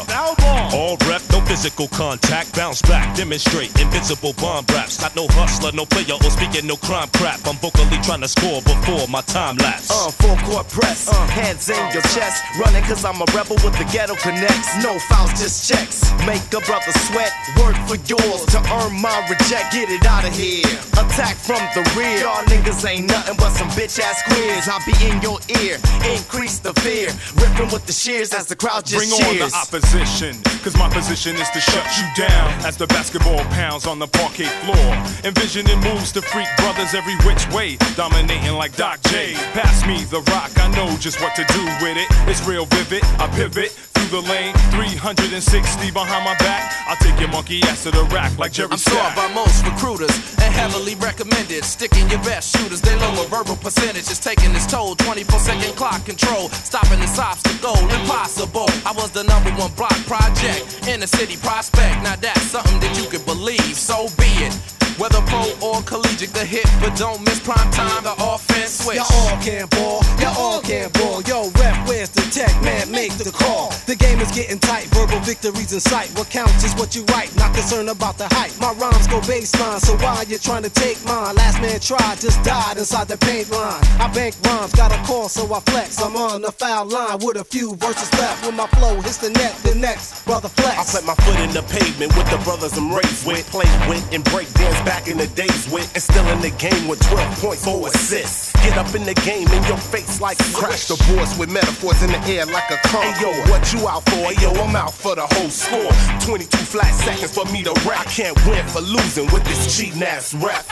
All 0.75 0.97
rep, 1.07 1.23
no 1.31 1.39
physical 1.47 1.87
contact. 1.95 2.53
Bounce 2.57 2.81
back, 2.81 3.15
demonstrate 3.15 3.71
invincible 3.79 4.33
bomb 4.33 4.65
raps. 4.75 4.99
Not 4.99 5.15
no 5.15 5.27
hustler, 5.31 5.71
no 5.71 5.85
player, 5.85 6.19
or 6.19 6.29
speaking 6.29 6.67
no 6.67 6.75
crime 6.75 7.07
crap. 7.15 7.39
I'm 7.47 7.55
vocally 7.63 7.95
trying 8.03 8.19
to 8.19 8.27
score 8.27 8.59
before 8.67 9.07
my 9.07 9.21
time 9.31 9.55
lapse. 9.63 9.87
Uh, 9.87 10.11
full 10.11 10.35
court 10.43 10.67
press, 10.67 11.07
uh, 11.07 11.15
hands 11.31 11.69
in 11.69 11.79
your 11.95 12.03
chest. 12.11 12.43
Running 12.59 12.83
cause 12.83 13.05
I'm 13.05 13.21
a 13.23 13.27
rebel 13.31 13.55
with 13.63 13.79
the 13.79 13.87
ghetto 13.95 14.15
connects. 14.19 14.75
No 14.83 14.99
fouls, 15.07 15.39
just 15.39 15.71
checks. 15.71 16.03
Make 16.27 16.43
a 16.51 16.59
brother 16.67 16.91
sweat, 17.07 17.31
work 17.63 17.79
for 17.87 17.95
yours 18.11 18.43
to 18.51 18.59
earn 18.75 18.91
my 18.99 19.15
reject. 19.31 19.71
Get 19.71 19.87
it 19.87 20.03
out 20.03 20.16
of 20.25 20.33
here. 20.35 20.65
Attack 20.97 21.35
from 21.37 21.61
the 21.75 21.83
rear. 21.97 22.19
Y'all 22.21 22.43
niggas 22.45 22.87
ain't 22.87 23.07
nothing 23.07 23.35
but 23.37 23.51
some 23.51 23.69
bitch 23.69 23.99
ass 23.99 24.21
queers. 24.23 24.67
I'll 24.67 24.83
be 24.85 24.93
in 25.05 25.21
your 25.21 25.39
ear, 25.61 25.77
increase 26.13 26.59
the 26.59 26.73
fear. 26.81 27.09
Ripping 27.35 27.71
with 27.71 27.85
the 27.85 27.93
shears 27.93 28.33
as 28.33 28.45
the 28.47 28.55
crowd 28.55 28.85
just 28.85 28.97
Bring 28.97 29.09
cheers. 29.09 29.41
on 29.41 29.49
the 29.49 29.55
opposition, 29.55 30.41
cause 30.63 30.75
my 30.77 30.89
position 30.89 31.35
is 31.35 31.49
to 31.51 31.59
shut 31.59 31.85
you 31.97 32.05
down 32.27 32.49
as 32.65 32.77
the 32.77 32.87
basketball 32.87 33.43
pounds 33.53 33.85
on 33.87 33.99
the 33.99 34.07
parquet 34.07 34.49
floor. 34.65 34.89
Envisioning 35.23 35.79
moves 35.81 36.11
to 36.13 36.21
freak 36.21 36.47
brothers 36.57 36.93
every 36.93 37.15
which 37.27 37.47
way, 37.53 37.77
dominating 37.95 38.53
like 38.53 38.75
Doc 38.75 39.01
J. 39.09 39.33
Pass 39.53 39.85
me 39.85 40.03
the 40.05 40.21
rock, 40.31 40.51
I 40.57 40.67
know 40.75 40.95
just 40.97 41.21
what 41.21 41.35
to 41.35 41.43
do 41.53 41.63
with 41.81 41.97
it. 41.97 42.07
It's 42.29 42.45
real 42.47 42.65
vivid, 42.65 43.03
I 43.19 43.27
pivot 43.35 43.71
through 43.71 44.21
the 44.21 44.29
lane, 44.29 44.53
360 44.71 45.91
behind 45.91 46.23
my 46.23 46.35
back. 46.37 46.73
I'll 46.87 46.95
take 46.97 47.19
your 47.19 47.29
monkey 47.29 47.61
ass 47.63 47.83
to 47.83 47.91
the 47.91 48.03
rack 48.05 48.37
like 48.37 48.51
Jerry 48.53 48.69
I'm 48.71 48.77
Stack. 48.77 49.15
by 49.15 49.27
most 49.33 49.65
recruiters 49.65 50.06
and 50.39 50.53
heavily 50.53 50.95
recommended. 50.95 51.63
Sticking 51.63 52.09
your 52.09 52.21
best 52.23 52.55
shooters, 52.55 52.81
they 52.81 52.95
lower 52.95 53.27
verbal 53.27 53.55
percentages, 53.55 54.19
taking 54.19 54.51
its 54.55 54.65
toll. 54.65 54.95
24 54.95 55.39
second 55.39 55.75
clock 55.75 56.05
control, 56.05 56.49
stopping 56.49 56.99
this 56.99 57.19
obstacle, 57.19 57.77
impossible. 57.89 58.69
I 58.85 58.93
was 58.95 59.11
the 59.11 59.23
number 59.23 59.51
one 59.51 59.73
block 59.73 59.97
project 60.05 60.87
in 60.87 60.99
the 60.99 61.07
city 61.07 61.37
prospect. 61.37 62.03
Now 62.03 62.15
that's 62.15 62.41
something 62.41 62.79
that 62.79 62.97
you 62.99 63.09
could 63.09 63.25
believe, 63.25 63.75
so 63.75 64.07
be 64.17 64.29
it. 64.45 64.76
Whether 64.97 65.21
pro 65.29 65.45
or 65.61 65.81
collegiate, 65.83 66.33
the 66.33 66.43
hit, 66.43 66.65
but 66.81 66.97
don't 66.97 67.21
miss 67.21 67.39
prime 67.39 67.69
time, 67.69 68.01
the 68.01 68.17
offense 68.17 68.81
switch. 68.81 68.97
Y'all 68.97 69.29
all 69.29 69.37
can 69.45 69.67
ball, 69.69 70.01
y'all 70.17 70.33
all 70.33 70.61
can 70.61 70.89
ball. 70.97 71.21
Yo, 71.21 71.53
rep, 71.61 71.77
where's 71.87 72.09
the 72.09 72.25
tech? 72.33 72.49
Man, 72.65 72.89
make 72.89 73.13
the 73.13 73.29
call. 73.29 73.69
The 73.85 73.95
game 73.95 74.19
is 74.21 74.31
getting 74.31 74.57
tight, 74.57 74.85
verbal 74.97 75.19
victories 75.19 75.71
in 75.71 75.79
sight. 75.79 76.09
What 76.17 76.31
counts 76.31 76.63
is 76.63 76.73
what 76.81 76.95
you 76.95 77.05
write, 77.13 77.29
not 77.37 77.53
concerned 77.53 77.89
about 77.89 78.17
the 78.17 78.25
hype. 78.31 78.57
My 78.59 78.73
rhymes 78.73 79.05
go 79.05 79.21
baseline, 79.21 79.77
so 79.77 79.93
why 80.01 80.25
you 80.27 80.39
trying 80.39 80.63
to 80.63 80.73
take 80.73 80.97
mine? 81.05 81.35
Last 81.35 81.61
man 81.61 81.79
tried, 81.79 82.17
just 82.19 82.41
died 82.43 82.77
inside 82.77 83.07
the 83.07 83.17
paint 83.17 83.51
line. 83.51 83.77
I 84.01 84.09
bank 84.15 84.33
rhymes, 84.49 84.73
got 84.73 84.89
a 84.91 84.97
call, 85.05 85.29
so 85.29 85.45
I 85.53 85.59
flex. 85.69 86.01
I'm 86.01 86.15
on 86.15 86.41
the 86.41 86.51
foul 86.51 86.85
line 86.89 87.19
with 87.21 87.37
a 87.37 87.43
few 87.43 87.75
verses 87.75 88.11
left. 88.17 88.43
When 88.47 88.55
my 88.55 88.65
flow 88.73 88.99
hits 89.01 89.17
the 89.17 89.29
net, 89.29 89.53
the 89.61 89.75
next 89.75 90.25
brother 90.25 90.49
flex. 90.49 90.73
I 90.73 90.97
put 90.97 91.05
my 91.05 91.13
foot 91.21 91.37
in 91.45 91.53
the 91.53 91.61
pavement 91.69 92.17
with 92.17 92.25
the 92.31 92.41
brothers 92.41 92.73
I'm 92.73 92.91
raised 92.91 93.27
with. 93.27 93.45
Play 93.53 93.69
with 93.87 94.01
and 94.11 94.23
break 94.33 94.51
dance 94.57 94.86
back 94.87 95.09
in 95.09 95.17
the 95.17 95.27
days 95.35 95.67
when 95.67 95.83
And 95.93 96.01
still 96.01 96.25
in 96.31 96.39
the 96.39 96.55
game 96.55 96.87
with 96.87 97.03
12 97.11 97.43
points, 97.43 97.65
4 97.65 97.87
assists. 97.87 98.55
Get 98.63 98.77
up 98.77 98.95
in 98.95 99.03
the 99.03 99.13
game 99.27 99.47
in 99.51 99.63
your 99.67 99.77
face 99.77 100.21
like 100.21 100.39
Crash 100.55 100.87
the 100.87 100.95
boards 101.11 101.37
with 101.37 101.51
metaphors 101.51 102.01
in 102.01 102.11
the 102.15 102.21
air 102.31 102.45
like 102.47 102.71
a 102.71 102.79
Hey 102.87 103.11
yo, 103.19 103.29
what 103.51 103.61
you 103.73 103.83
out 103.87 104.07
for? 104.07 104.31
Hey 104.31 104.39
yo, 104.39 104.49
I'm 104.55 104.75
out 104.75 104.93
for 104.93 105.15
the 105.15 105.27
whole 105.35 105.51
score. 105.51 105.91
22 106.23 106.57
flat 106.57 106.95
seconds 106.95 107.35
for 107.35 107.43
me 107.51 107.63
to 107.63 107.73
rap. 107.83 108.07
I 108.07 108.09
can't 108.09 108.37
win 108.47 108.63
for 108.71 108.79
losing 108.79 109.27
with 109.35 109.43
this 109.43 109.75
cheating 109.75 110.01
ass 110.01 110.33
rap. 110.33 110.65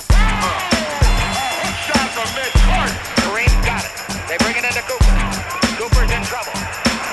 Kareem 3.19 3.51
got 3.67 3.83
it. 3.83 3.91
They 4.31 4.37
bring 4.39 4.55
it 4.55 4.63
into 4.63 4.81
Cooper. 4.87 5.11
Cooper's 5.75 6.11
in 6.15 6.23
trouble. 6.23 6.55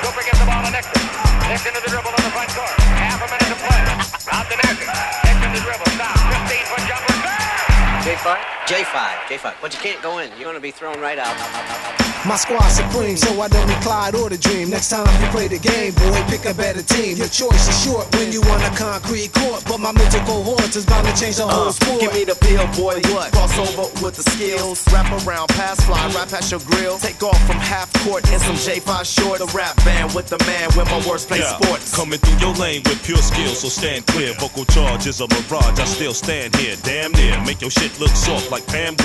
Cooper 0.06 0.22
gets 0.22 0.38
the 0.38 0.46
ball 0.46 0.62
to 0.62 0.70
Nixon. 0.70 1.02
Nixon 1.50 1.74
to 1.74 1.80
the 1.82 1.90
dribble 1.90 2.14
in 2.14 2.22
the 2.22 2.30
front 2.30 2.50
court. 2.54 2.81
J5? 8.22 8.36
J5, 8.66 9.14
J5. 9.28 9.54
But 9.60 9.74
you 9.74 9.80
can't 9.80 10.00
go 10.02 10.18
in. 10.18 10.30
You're 10.36 10.44
going 10.44 10.54
to 10.54 10.60
be 10.60 10.70
thrown 10.70 11.00
right 11.00 11.18
out. 11.18 11.36
My 12.24 12.36
squad 12.36 12.68
supreme, 12.68 13.16
so 13.16 13.34
I 13.42 13.48
don't 13.48 13.66
need 13.66 13.82
Clyde 13.82 14.14
or 14.14 14.30
the 14.30 14.38
dream. 14.38 14.70
Next 14.70 14.90
time 14.90 15.10
you 15.20 15.26
play 15.34 15.48
the 15.48 15.58
game, 15.58 15.90
boy, 15.94 16.14
pick 16.30 16.46
a 16.46 16.54
better 16.54 16.80
team. 16.80 17.16
Your 17.16 17.26
choice 17.26 17.66
is 17.66 17.74
short 17.82 18.06
when 18.14 18.30
you 18.30 18.38
on 18.46 18.62
a 18.62 18.70
concrete 18.78 19.32
court, 19.34 19.64
but 19.66 19.78
my 19.80 19.90
mental 19.90 20.20
cohorts 20.22 20.76
is 20.76 20.86
bound 20.86 21.02
to 21.08 21.14
change 21.20 21.38
the 21.42 21.48
whole 21.48 21.70
Uh, 21.70 21.72
sport. 21.72 21.98
give 21.98 22.14
me 22.14 22.22
the 22.22 22.36
pill, 22.36 22.62
boy. 22.78 23.02
What? 23.10 23.32
Cross 23.32 23.58
over 23.58 23.90
with 24.06 24.14
the 24.14 24.22
skills. 24.30 24.86
Wrap 24.94 25.10
around, 25.26 25.48
pass 25.48 25.82
fly, 25.82 25.98
right 26.14 26.30
past 26.30 26.52
your 26.52 26.60
grill. 26.60 26.96
Take 26.98 27.20
off 27.24 27.34
from 27.44 27.56
half 27.58 27.92
court 28.06 28.22
in 28.30 28.38
some 28.38 28.54
J5 28.54 29.02
short. 29.02 29.40
The 29.40 29.50
rap 29.50 29.74
band 29.84 30.14
with 30.14 30.28
the 30.28 30.38
man 30.46 30.70
with 30.78 30.86
my 30.94 31.02
worst 31.10 31.26
play 31.26 31.40
Yeah, 31.40 31.58
sports. 31.58 31.90
Coming 31.96 32.20
through 32.20 32.38
your 32.38 32.54
lane 32.54 32.82
with 32.86 33.02
pure 33.02 33.18
skill, 33.18 33.52
so 33.56 33.66
stand 33.68 34.06
clear. 34.06 34.32
Vocal 34.38 34.64
charge 34.66 35.08
is 35.08 35.20
a 35.20 35.26
mirage, 35.26 35.80
I 35.80 35.84
still 35.86 36.14
stand 36.14 36.54
here, 36.54 36.76
damn 36.84 37.10
near. 37.18 37.34
Make 37.42 37.60
your 37.60 37.70
shit 37.72 37.98
look 37.98 38.11
soft 38.14 38.50
like 38.50 38.66
Pam 38.66 38.96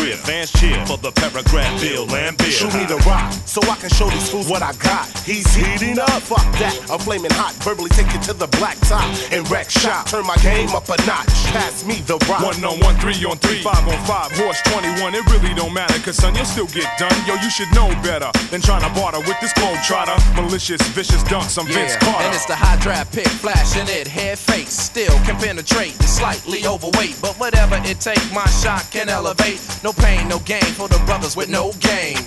cheer 0.58 0.86
for 0.86 0.98
the 0.98 1.12
paragraph 1.12 1.82
Bill. 1.82 2.08
Shoot 2.50 2.74
me 2.74 2.86
the 2.86 2.98
rock, 3.06 3.32
so 3.46 3.62
I 3.70 3.76
can 3.76 3.90
show 3.90 4.10
these 4.10 4.30
fools 4.30 4.50
what 4.50 4.62
I 4.62 4.74
got. 4.82 5.08
He's 5.26 5.48
heating 5.54 6.00
up, 6.00 6.22
fuck 6.22 6.46
that. 6.60 6.74
I'm 6.90 7.00
flaming 7.00 7.32
hot, 7.32 7.54
verbally 7.64 7.90
take 7.90 8.12
you 8.14 8.20
to 8.28 8.34
the 8.34 8.48
black 8.60 8.78
top 8.88 9.06
and 9.32 9.50
wreck 9.50 9.70
shop. 9.70 10.08
Turn 10.08 10.26
my 10.26 10.38
game 10.38 10.70
up 10.70 10.90
a 10.90 10.98
notch. 11.06 11.30
Pass 11.54 11.86
me 11.86 12.02
the 12.06 12.18
rock. 12.30 12.44
One 12.44 12.64
on 12.64 12.80
one, 12.80 12.96
three 12.98 13.18
on 13.26 13.38
three, 13.38 13.62
five 13.62 13.88
on 13.88 14.00
five, 14.06 14.32
horse 14.38 14.62
21. 14.74 15.16
It 15.16 15.26
really 15.32 15.54
don't 15.54 15.74
matter, 15.74 15.98
cause 16.00 16.18
son, 16.18 16.36
you'll 16.36 16.46
still 16.46 16.68
get 16.68 16.88
done. 16.98 17.14
Yo, 17.26 17.36
you 17.36 17.50
should 17.50 17.70
know 17.74 17.90
better 18.04 18.32
than 18.50 18.62
trying 18.62 18.84
to 18.84 18.92
barter 19.00 19.20
with 19.20 19.40
this 19.40 19.54
globe 19.54 19.80
trotter. 19.84 20.18
Malicious, 20.36 20.82
vicious 20.94 21.24
dunks, 21.24 21.58
I'm 21.58 21.68
Vince 21.68 21.96
Carter. 21.98 22.26
And 22.26 22.36
it's 22.36 22.46
the 22.46 22.56
high 22.56 22.78
draft 22.82 23.14
pick, 23.14 23.28
flashing 23.28 23.88
it, 23.88 24.08
head 24.08 24.38
face. 24.38 24.74
Still 24.74 25.14
can 25.26 25.36
penetrate 25.38 25.94
and 26.00 26.10
slightly 26.10 26.66
overweight. 26.66 27.18
But 27.22 27.36
whatever 27.40 27.80
it 27.84 28.00
take, 28.00 28.22
my 28.34 28.46
shot 28.48 28.90
can 28.98 29.10
elevate. 29.10 29.62
No 29.84 29.94
pain, 29.94 30.28
no 30.28 30.40
gain 30.40 30.74
for 30.74 30.88
the 30.88 31.00
brothers 31.06 31.36
with 31.38 31.50
no 31.50 31.72
game. 31.80 32.18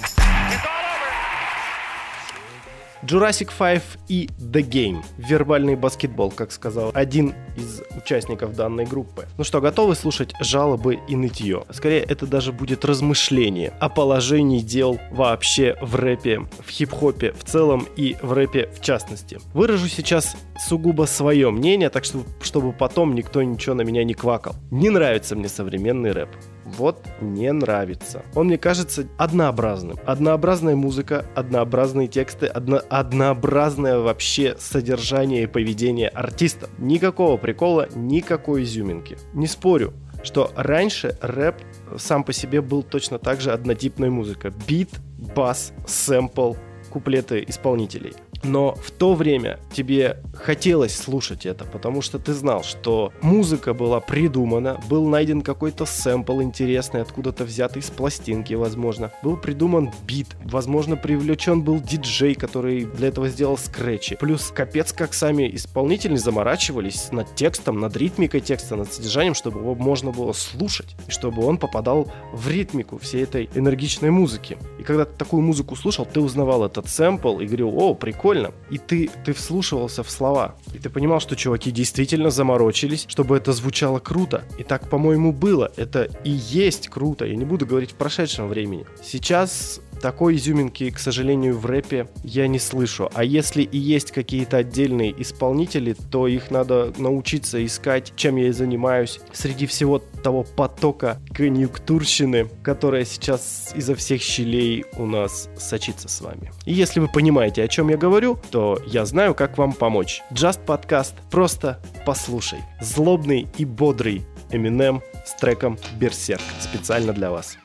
Jurassic 3.02 3.50
5 3.58 3.82
и 4.08 4.28
The 4.38 4.62
Game. 4.62 5.02
Вербальный 5.16 5.74
баскетбол, 5.74 6.30
как 6.30 6.52
сказал 6.52 6.90
один 6.94 7.34
из 7.56 7.80
участников 7.96 8.54
данной 8.54 8.84
группы. 8.84 9.26
Ну 9.38 9.44
что, 9.44 9.60
готовы 9.60 9.94
слушать 9.94 10.32
жалобы 10.38 10.98
и 11.08 11.16
нытье? 11.16 11.64
Скорее, 11.70 12.02
это 12.02 12.26
даже 12.26 12.52
будет 12.52 12.84
размышление 12.84 13.72
о 13.80 13.88
положении 13.88 14.60
дел 14.60 15.00
вообще 15.10 15.76
в 15.80 15.96
рэпе, 15.96 16.40
в 16.64 16.68
хип-хопе 16.68 17.32
в 17.32 17.42
целом 17.42 17.88
и 17.96 18.16
в 18.22 18.32
рэпе 18.32 18.68
в 18.76 18.82
частности. 18.82 19.40
Выражу 19.54 19.88
сейчас 19.88 20.36
сугубо 20.68 21.06
свое 21.06 21.50
мнение, 21.50 21.88
так 21.88 22.04
что, 22.04 22.22
чтобы 22.42 22.72
потом 22.72 23.14
никто 23.14 23.42
ничего 23.42 23.74
на 23.74 23.82
меня 23.82 24.04
не 24.04 24.14
квакал. 24.14 24.54
Не 24.70 24.90
нравится 24.90 25.34
мне 25.34 25.48
современный 25.48 26.12
рэп. 26.12 26.28
Вот 26.76 27.04
не 27.20 27.52
нравится. 27.52 28.22
Он 28.34 28.46
мне 28.46 28.58
кажется 28.58 29.06
однообразным. 29.18 29.98
Однообразная 30.06 30.76
музыка, 30.76 31.26
однообразные 31.34 32.08
тексты, 32.08 32.46
одно- 32.46 32.82
однообразное 32.88 33.98
вообще 33.98 34.56
содержание 34.58 35.44
и 35.44 35.46
поведение 35.46 36.08
артистов. 36.08 36.70
Никакого 36.78 37.36
прикола, 37.36 37.88
никакой 37.94 38.62
изюминки. 38.64 39.18
Не 39.32 39.46
спорю, 39.46 39.92
что 40.22 40.50
раньше 40.56 41.16
рэп 41.20 41.56
сам 41.96 42.24
по 42.24 42.32
себе 42.32 42.60
был 42.60 42.82
точно 42.82 43.18
так 43.18 43.40
же 43.40 43.52
однотипной 43.52 44.10
музыка. 44.10 44.52
Бит, 44.68 44.90
бас, 45.34 45.72
сэмпл, 45.86 46.54
куплеты 46.90 47.44
исполнителей. 47.46 48.14
Но 48.42 48.74
в 48.74 48.90
то 48.90 49.14
время 49.14 49.58
тебе 49.72 50.18
хотелось 50.34 50.96
слушать 50.96 51.44
это, 51.44 51.64
потому 51.64 52.00
что 52.00 52.18
ты 52.18 52.32
знал, 52.32 52.62
что 52.62 53.12
музыка 53.20 53.74
была 53.74 54.00
придумана, 54.00 54.80
был 54.88 55.06
найден 55.06 55.42
какой-то 55.42 55.84
сэмпл 55.84 56.40
интересный, 56.40 57.02
откуда-то 57.02 57.44
взятый 57.44 57.82
с 57.82 57.90
пластинки, 57.90 58.54
возможно. 58.54 59.12
Был 59.22 59.36
придуман 59.36 59.90
бит, 60.06 60.28
возможно, 60.44 60.96
привлечен 60.96 61.62
был 61.62 61.80
диджей, 61.80 62.34
который 62.34 62.86
для 62.86 63.08
этого 63.08 63.28
сделал 63.28 63.58
скретчи. 63.58 64.16
Плюс 64.16 64.50
капец, 64.54 64.92
как 64.92 65.12
сами 65.12 65.54
исполнители 65.54 66.16
заморачивались 66.16 67.12
над 67.12 67.34
текстом, 67.34 67.80
над 67.80 67.96
ритмикой 67.96 68.40
текста, 68.40 68.76
над 68.76 68.92
содержанием, 68.92 69.34
чтобы 69.34 69.60
его 69.60 69.74
можно 69.74 70.12
было 70.12 70.32
слушать, 70.32 70.96
и 71.06 71.10
чтобы 71.10 71.44
он 71.44 71.58
попадал 71.58 72.10
в 72.32 72.48
ритмику 72.48 72.98
всей 72.98 73.24
этой 73.24 73.50
энергичной 73.54 74.10
музыки. 74.10 74.56
И 74.78 74.82
когда 74.82 75.04
ты 75.04 75.12
такую 75.16 75.42
музыку 75.42 75.76
слушал, 75.76 76.06
ты 76.06 76.20
узнавал 76.20 76.64
этот 76.64 76.88
сэмпл 76.88 77.40
и 77.40 77.46
говорил, 77.46 77.78
о, 77.78 77.94
прикольно. 77.94 78.29
И 78.70 78.78
ты, 78.78 79.10
ты 79.24 79.32
вслушивался 79.32 80.02
в 80.02 80.10
слова. 80.10 80.56
И 80.74 80.78
ты 80.78 80.90
понимал, 80.90 81.20
что 81.20 81.36
чуваки 81.36 81.70
действительно 81.70 82.30
заморочились, 82.30 83.04
чтобы 83.08 83.36
это 83.36 83.52
звучало 83.52 83.98
круто. 83.98 84.44
И 84.58 84.62
так, 84.62 84.88
по-моему, 84.88 85.32
было. 85.32 85.72
Это 85.76 86.08
и 86.24 86.30
есть 86.30 86.88
круто. 86.88 87.24
Я 87.24 87.36
не 87.36 87.44
буду 87.44 87.66
говорить 87.66 87.92
в 87.92 87.94
прошедшем 87.94 88.48
времени. 88.48 88.86
Сейчас 89.02 89.80
такой 90.00 90.36
изюминки, 90.36 90.90
к 90.90 90.98
сожалению, 90.98 91.58
в 91.58 91.66
рэпе 91.66 92.08
я 92.24 92.48
не 92.48 92.58
слышу. 92.58 93.10
А 93.14 93.24
если 93.24 93.62
и 93.62 93.78
есть 93.78 94.12
какие-то 94.12 94.58
отдельные 94.58 95.14
исполнители, 95.20 95.94
то 96.10 96.26
их 96.26 96.50
надо 96.50 96.92
научиться 96.96 97.64
искать, 97.64 98.12
чем 98.16 98.36
я 98.36 98.48
и 98.48 98.52
занимаюсь. 98.52 99.20
Среди 99.32 99.66
всего 99.66 99.98
того 99.98 100.44
потока 100.44 101.18
конъюнктурщины, 101.32 102.48
которая 102.62 103.04
сейчас 103.04 103.72
изо 103.74 103.94
всех 103.94 104.22
щелей 104.22 104.84
у 104.96 105.06
нас 105.06 105.48
сочится 105.58 106.08
с 106.08 106.20
вами. 106.20 106.50
И 106.64 106.72
если 106.72 107.00
вы 107.00 107.08
понимаете, 107.08 107.62
о 107.62 107.68
чем 107.68 107.88
я 107.88 107.96
говорю, 107.96 108.38
то 108.50 108.78
я 108.86 109.04
знаю, 109.04 109.34
как 109.34 109.58
вам 109.58 109.72
помочь. 109.72 110.22
Just 110.32 110.64
Podcast, 110.66 111.14
просто 111.30 111.80
послушай. 112.06 112.60
Злобный 112.80 113.46
и 113.58 113.64
бодрый 113.64 114.24
Eminem 114.50 115.00
с 115.24 115.34
треком 115.34 115.78
Берсерк 115.98 116.42
специально 116.60 117.12
для 117.12 117.30
вас. 117.30 117.56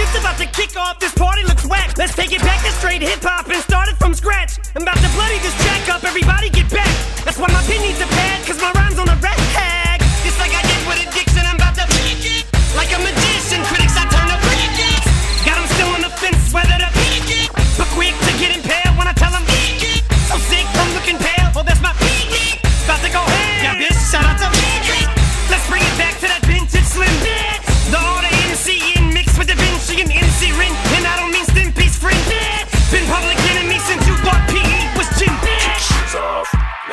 Shit's 0.00 0.16
about 0.16 0.40
to 0.40 0.48
kick 0.48 0.72
off, 0.80 0.96
this 0.96 1.12
party 1.12 1.44
looks 1.44 1.68
whack. 1.68 1.92
Let's 1.98 2.16
take 2.16 2.32
it 2.32 2.40
back 2.40 2.64
to 2.64 2.72
straight 2.80 3.04
hip 3.04 3.20
hop 3.20 3.52
and 3.52 3.60
start 3.60 3.92
it 3.92 4.00
from 4.00 4.16
scratch. 4.16 4.56
I'm 4.72 4.80
about 4.80 4.96
to 4.96 5.10
bloody 5.12 5.36
this 5.44 5.52
jack 5.60 5.92
up, 5.92 6.00
everybody 6.08 6.48
get 6.48 6.72
back. 6.72 6.88
That's 7.20 7.36
why 7.36 7.52
my 7.52 7.60
pin 7.68 7.84
needs 7.84 8.00
a 8.00 8.08
pad, 8.08 8.40
cause 8.48 8.56
my 8.64 8.72
rhyme's 8.80 8.96
on 8.96 9.12
the 9.12 9.18
red 9.20 9.36
tag. 9.52 10.00
Just 10.24 10.40
like 10.40 10.56
I 10.56 10.64
did 10.64 10.80
with 10.88 11.04
Addiction, 11.04 11.44
I'm 11.44 11.60
about 11.60 11.76
to 11.76 11.84
peek 12.00 12.24
it. 12.24 12.48
Like 12.72 12.88
a 12.96 13.00
magician, 13.04 13.60
critics 13.68 13.92
I 13.92 14.08
turn 14.08 14.24
to 14.32 14.40
freak 14.48 14.72
it. 14.88 15.04
Got 15.44 15.60
'em 15.60 15.68
still 15.68 15.92
on 15.92 16.00
the 16.00 16.12
fence, 16.16 16.48
whether 16.48 16.80
to 16.80 16.88
peek 16.96 17.28
it. 17.44 17.52
But 17.76 17.92
quick 17.92 18.16
to 18.24 18.32
get 18.40 18.56
impaled 18.56 18.96
when 18.96 19.04
I 19.04 19.12
tell 19.12 19.36
'em 19.36 19.44
peek 19.52 19.84
it. 19.84 20.00
So 20.32 20.40
sick 20.48 20.64
from 20.72 20.88
looking 20.96 21.20
pale, 21.20 21.52
well 21.52 21.64
that's 21.68 21.84
my 21.84 21.92
peek. 22.00 22.56
About 22.88 23.04
to 23.04 23.10
go 23.12 23.20
ham. 23.20 23.76
Yeah, 23.76 23.76
bitch, 23.76 24.00
shout 24.08 24.24
out 24.24 24.40
to 24.40 24.59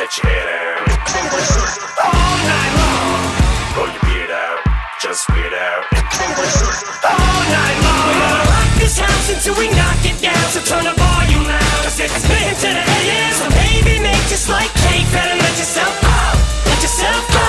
let 0.07 0.23
your 0.23 0.31
hair 0.31 0.45
down. 0.47 0.87
All 1.99 2.35
night 2.47 2.71
long, 2.79 3.19
Pull 3.75 3.89
your 3.91 4.03
beard 4.07 4.31
out, 4.31 4.59
just 5.03 5.27
weird 5.35 5.51
out. 5.51 5.83
all 7.03 7.39
night 7.51 7.77
long. 7.83 8.07
We're 8.07 8.19
gonna 8.23 8.47
rock 8.47 8.71
this 8.79 8.97
house 8.99 9.27
until 9.35 9.55
we 9.59 9.67
knock 9.67 9.99
it 10.07 10.15
down. 10.23 10.43
So 10.55 10.63
turn 10.63 10.85
the 10.87 10.95
volume 10.95 11.43
loud. 11.43 11.83
Cause 11.83 11.99
it's 11.99 12.23
into 12.23 12.69
the 12.71 12.83
AM. 12.87 13.33
So 13.35 13.49
baby, 13.51 13.99
make 13.99 14.23
just 14.31 14.47
like 14.47 14.71
cake. 14.87 15.07
Better 15.11 15.35
let 15.43 15.55
yourself 15.59 15.91
go. 15.99 16.15
Let 16.71 16.79
yourself 16.79 17.23
go. 17.35 17.47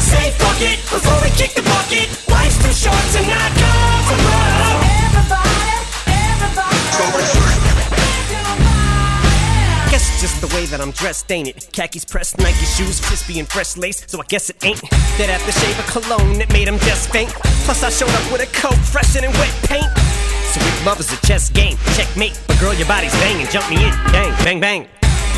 Say 0.00 0.32
fuck 0.40 0.60
it 0.64 0.78
before 0.88 1.18
we 1.20 1.28
kick 1.36 1.52
the 1.52 1.62
bucket. 1.62 1.77
That 10.70 10.80
I'm 10.80 10.92
dressed, 10.92 11.30
ain't 11.30 11.48
it? 11.48 11.68
Khakis 11.72 12.04
pressed, 12.04 12.38
Nike 12.38 12.64
shoes, 12.64 13.00
crispy 13.00 13.38
and 13.38 13.48
fresh 13.48 13.76
lace, 13.76 14.04
so 14.06 14.20
I 14.20 14.24
guess 14.28 14.50
it 14.50 14.56
ain't 14.64 14.80
that 15.18 15.28
aftershave 15.32 15.78
of 15.78 15.86
cologne 15.88 16.38
that 16.38 16.52
made 16.52 16.68
him 16.68 16.78
just 16.84 17.10
faint. 17.10 17.30
Plus, 17.64 17.82
I 17.82 17.90
showed 17.90 18.10
up 18.10 18.24
with 18.32 18.42
a 18.42 18.50
coat 18.52 18.76
fresher 18.76 19.20
than 19.20 19.32
wet 19.40 19.52
paint. 19.64 19.88
So 20.52 20.60
if 20.60 20.86
love 20.86 21.00
is 21.00 21.12
a 21.12 21.18
chess 21.26 21.50
game, 21.50 21.76
checkmate. 21.96 22.38
But 22.46 22.60
girl, 22.60 22.74
your 22.74 22.88
body's 22.88 23.12
banging, 23.20 23.46
jump 23.48 23.68
me 23.70 23.84
in, 23.84 23.92
bang, 24.12 24.32
bang, 24.44 24.60
bang. 24.60 24.82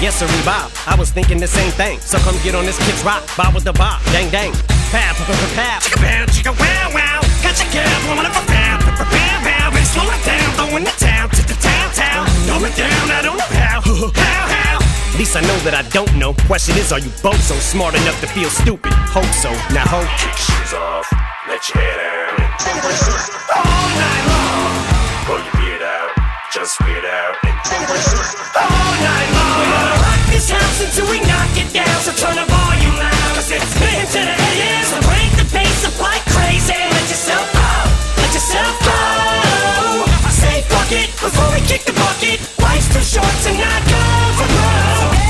Yes, 0.01 0.17
sir, 0.17 0.27
Bob. 0.45 0.73
I 0.87 0.97
was 0.97 1.11
thinking 1.11 1.39
the 1.39 1.51
same 1.51 1.71
thing. 1.73 2.01
So 2.01 2.19
come 2.25 2.35
get 2.43 2.55
on 2.55 2.65
this 2.65 2.79
kid's 2.87 3.05
rock, 3.05 3.23
bob 3.37 3.55
with 3.55 3.65
the 3.65 3.75
bob, 3.75 4.03
dang, 4.11 4.31
dang. 4.31 4.53
Pow, 4.91 5.15
pow, 5.15 5.25
pow, 5.29 5.37
pow, 5.55 5.79
chicka 5.79 6.01
pow, 6.01 6.25
chicka 6.27 6.53
wow, 6.57 6.91
wow. 6.97 7.21
Got 7.45 7.55
your 7.61 7.71
gal 7.71 7.87
blowing 8.07 8.27
up 8.27 8.35
a 8.35 8.43
pow, 8.49 8.79
pow, 8.81 9.05
pow, 9.05 9.37
pow. 9.45 9.77
And 9.77 9.87
slow 9.87 10.09
it 10.09 10.23
down, 10.25 10.49
throwing 10.57 10.85
the 10.85 10.95
town 10.99 11.29
to 11.31 11.43
the 11.47 11.57
town, 11.61 11.89
town. 11.93 12.27
Throw 12.49 12.65
it 12.65 12.75
down, 12.75 13.11
I 13.11 13.21
don't 13.23 13.37
know 13.37 13.53
how, 13.55 13.81
how, 14.15 14.49
how. 14.49 14.80
At 15.11 15.19
least 15.19 15.37
I 15.37 15.43
know 15.43 15.59
that 15.67 15.75
I 15.75 15.83
don't 15.91 16.11
know. 16.17 16.33
Question 16.47 16.79
is, 16.79 16.93
are 16.93 16.99
you 17.03 17.11
both 17.23 17.41
so 17.43 17.55
smart 17.59 17.95
enough 17.99 18.19
to 18.23 18.29
feel 18.31 18.49
stupid? 18.49 18.93
Hope 19.11 19.29
so. 19.37 19.51
Now 19.75 19.85
hope. 19.85 20.09
Shoes 20.39 20.73
off, 20.73 21.07
let 21.51 21.61
your 21.69 21.83
hair 21.83 21.97
down. 21.99 22.39
All 23.53 23.87
night 23.99 24.25
long, 24.31 24.73
Pull 25.27 25.41
your 25.43 25.55
beard 25.61 25.83
out, 25.83 26.11
just 26.55 26.79
weird 26.87 27.05
out. 27.05 27.35
all 27.43 28.93
night 29.03 29.29
long. 29.35 29.55
We're 29.61 29.73
gonna 29.75 29.99
rock 29.99 30.23
this 30.31 30.47
house 30.49 30.79
until 30.81 31.07
we 31.11 31.19
knock 31.27 31.53
it 31.59 31.69
down. 31.75 31.97
So 32.07 32.15
turn 32.15 32.39
the 32.39 32.47
volume 32.47 32.97
loud, 32.97 33.31
cause 33.35 33.51
it's 33.51 33.67
into 33.77 34.21
the 34.25 34.35
AM. 34.35 34.85
So 34.89 34.97
break 35.11 35.31
before 41.21 41.53
we 41.53 41.61
kick 41.61 41.85
the 41.85 41.93
bucket. 41.93 42.41
Life's 42.61 42.89
too 42.89 43.03
short 43.03 43.35
to 43.45 43.53
not 43.53 43.83
go 43.89 44.01
for 44.37 44.49
broke. 44.49 45.30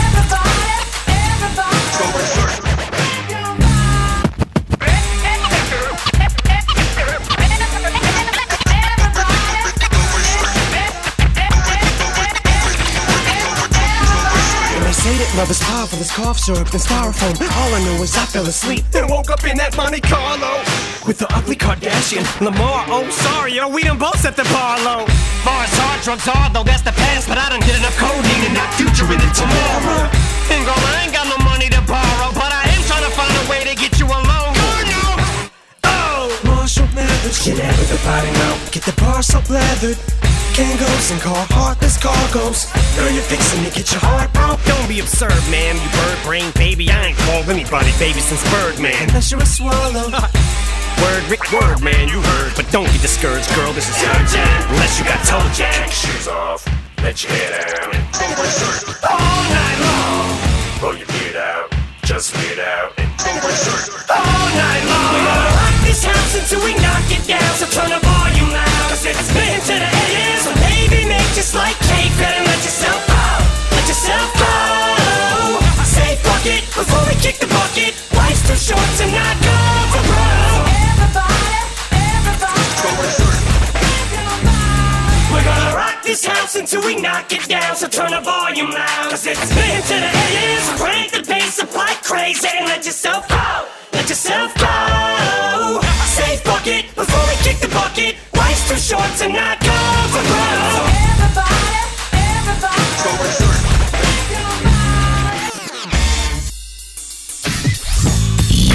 Love 15.40 15.50
is 15.50 15.64
powerful 15.64 15.98
as 15.98 16.12
cough 16.12 16.38
syrup 16.38 16.68
and 16.68 16.83
styrofoam. 16.85 17.33
All 17.40 17.72
I 17.72 17.81
know 17.85 18.03
is 18.05 18.12
I 18.14 18.26
fell 18.29 18.44
asleep 18.44 18.85
and 18.92 19.09
woke 19.09 19.31
up 19.31 19.40
in 19.48 19.57
that 19.57 19.72
Monte 19.74 20.05
Carlo 20.05 20.61
with 21.09 21.16
the 21.16 21.24
ugly 21.33 21.57
Kardashian. 21.57 22.29
Lamar, 22.44 22.85
oh 22.92 23.09
sorry, 23.09 23.57
yo, 23.57 23.64
we 23.64 23.81
done 23.81 23.96
both 23.96 24.20
set 24.20 24.37
the 24.37 24.44
bar 24.53 24.76
low. 24.85 25.09
Far 25.40 25.64
as 25.64 25.72
hard 25.81 26.05
drugs 26.05 26.29
are, 26.29 26.53
though 26.53 26.66
that's 26.68 26.85
the 26.85 26.92
past, 26.92 27.24
but 27.24 27.40
I 27.40 27.48
done 27.48 27.64
did 27.64 27.72
enough 27.81 27.96
codeine 27.96 28.53
and 28.53 28.57
not 28.61 28.68
future 28.76 29.09
in 29.09 29.16
it 29.16 29.33
tomorrow. 29.33 30.12
And 30.53 30.61
girl, 30.68 30.76
I 30.76 31.09
ain't 31.09 31.14
got 31.16 31.24
no 31.24 31.40
money 31.40 31.72
to 31.72 31.81
borrow, 31.88 32.29
but 32.37 32.53
I 32.53 32.68
am 32.76 32.83
trying 32.85 33.09
to 33.09 33.12
find 33.16 33.33
a 33.33 33.44
way 33.48 33.64
to 33.64 33.72
get 33.72 33.96
you 33.96 34.12
alone. 34.12 34.53
Girl, 34.53 34.85
no. 34.92 35.05
Oh, 35.88 36.29
Marshall 36.44 36.85
Mathers, 36.92 37.40
get 37.40 37.64
out 37.64 37.79
of 38.00 38.06
body 38.06 38.30
now. 38.32 38.54
Get 38.72 38.82
the 38.84 38.96
bar 39.00 39.22
so 39.22 39.38
leathered. 39.48 39.96
Kangols 40.56 41.12
and 41.12 41.20
car 41.20 41.46
heartless 41.50 41.96
cargoes. 41.96 42.66
Girl, 42.96 43.10
you're 43.10 43.24
fixing 43.24 43.64
to 43.64 43.70
get 43.70 43.90
your 43.92 44.00
heart 44.00 44.32
broke. 44.32 44.60
don't 44.64 44.88
be 44.88 45.00
absurd, 45.00 45.40
man. 45.50 45.76
You 45.76 45.88
bird 45.96 46.18
brain 46.24 46.50
baby. 46.56 46.90
I 46.90 47.12
ain't 47.12 47.18
called 47.18 47.48
anybody 47.48 47.92
baby 47.98 48.20
since 48.20 48.42
Birdman. 48.50 49.08
Unless 49.08 49.30
you're 49.30 49.42
a 49.42 49.46
swallow. 49.46 50.10
Word, 51.00 51.24
Rick, 51.30 51.50
word, 51.50 51.80
man, 51.80 52.08
you 52.08 52.20
heard. 52.20 52.52
But 52.56 52.68
don't 52.70 52.84
get 52.84 53.00
discouraged, 53.00 53.48
girl. 53.54 53.72
This 53.72 53.88
is 53.88 53.96
urgent. 54.04 54.60
Unless 54.68 54.98
you 54.98 55.06
got 55.06 55.24
told 55.24 55.48
ya. 55.56 55.70
Shoes 55.88 56.28
off, 56.28 56.66
let 57.00 57.24
your 57.24 57.32
hair 57.32 57.56
down. 57.56 57.88
All 59.08 59.40
night 59.48 59.78
long. 59.80 60.28
Pull 60.76 60.96
your 60.98 61.06
beard 61.06 61.36
out, 61.36 61.72
just 62.04 62.36
weird 62.36 62.58
out. 62.58 62.92
And 62.98 63.08
shirt, 63.16 64.10
all 64.10 64.46
night 64.52 64.84
long. 64.84 65.69
This 65.90 66.05
house 66.05 66.38
until 66.38 66.62
we 66.62 66.72
knock 66.74 67.03
it 67.11 67.26
down. 67.26 67.50
So 67.59 67.66
turn 67.66 67.90
the 67.90 67.98
volume 67.98 68.50
loud. 68.55 68.87
Cause 68.87 69.05
it's 69.07 69.26
been 69.35 69.59
to 69.59 69.74
the 69.74 69.90
AM. 69.90 70.38
So 70.38 70.55
baby, 70.62 71.03
make 71.05 71.26
just 71.35 71.53
like 71.53 71.74
cake. 71.90 72.14
Better 72.14 72.44
let 72.46 72.62
yourself 72.62 73.03
go. 73.11 73.26
Let 73.74 73.88
yourself 73.90 74.31
go. 74.38 74.55
Say 75.83 76.14
fuck 76.22 76.46
it 76.46 76.62
before 76.79 77.03
we 77.11 77.18
kick 77.18 77.42
the 77.42 77.50
bucket. 77.50 77.98
Life's 78.14 78.46
too 78.46 78.55
short 78.55 78.88
to 79.03 79.07
not 79.11 79.35
go 79.42 79.59
for 79.90 80.03
broke. 80.07 80.69
this 86.09 86.25
house 86.25 86.55
until 86.55 86.81
we 86.85 86.95
knock 86.95 87.31
it 87.31 87.47
down. 87.47 87.75
So 87.75 87.88
turn 87.88 88.11
the 88.11 88.21
volume 88.21 88.71
loud. 88.71 89.09
Cause 89.09 89.25
it's 89.27 89.49
been 89.53 89.81
to 89.89 89.95
the 90.05 90.11
AM. 90.23 90.61
So 90.61 90.73
crank 90.83 91.11
the 91.11 91.23
bass 91.23 91.59
up 91.59 91.73
like 91.75 92.01
crazy. 92.03 92.47
And 92.57 92.67
let 92.67 92.85
yourself 92.85 93.27
go. 93.27 93.67
Let 93.93 94.07
yourself 94.09 94.53
go. 94.55 95.81
Say 96.17 96.38
fuck 96.38 96.67
it 96.67 96.85
before 96.95 97.25
we 97.29 97.35
kick 97.43 97.57
the 97.59 97.69
bucket. 97.69 98.15
Life's 98.35 98.67
too 98.69 98.77
short 98.77 99.11
to 99.19 99.27
not 99.29 99.59
go 99.59 99.77
for 100.13 100.23
broke. 100.29 101.05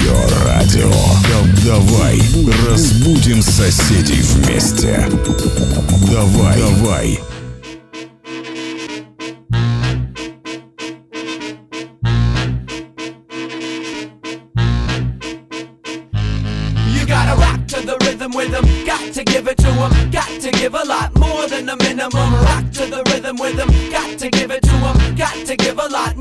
Йо-радио. 0.05 0.89
Да- 0.89 1.14
Давай 1.63 2.19
разбудим 2.67 3.41
соседей 3.41 4.21
вместе. 4.21 5.07
Давай, 6.11 6.57
давай. 6.59 7.19
You 16.87 17.05
gotta 17.05 17.35
rock 17.37 17.67
to 17.67 17.85
the 17.85 17.97
rhythm 18.05 18.31
with 18.33 18.51
them. 18.51 18.65
Got 18.85 19.13
to 19.13 19.23
give 19.23 19.47
it 19.47 19.57
to 19.59 19.67
them. 19.67 20.11
Got 20.11 20.41
to 20.41 20.51
give 20.51 20.73
a 20.73 20.83
lot 20.83 21.15
more 21.15 21.47
than 21.47 21.67
the 21.67 21.75
minimum. 21.77 22.33
Rock 22.43 22.71
to 22.73 22.85
the 22.87 23.03
rhythm 23.11 23.37
with 23.37 23.55
them. 23.55 23.69
Got 23.91 24.17
to 24.19 24.29
give 24.29 24.51
it 24.51 24.63
to 24.63 24.71
them. 24.71 25.15
Got 25.15 25.45
to 25.45 25.55
give 25.55 25.77
a 25.77 25.87
lot 25.87 26.14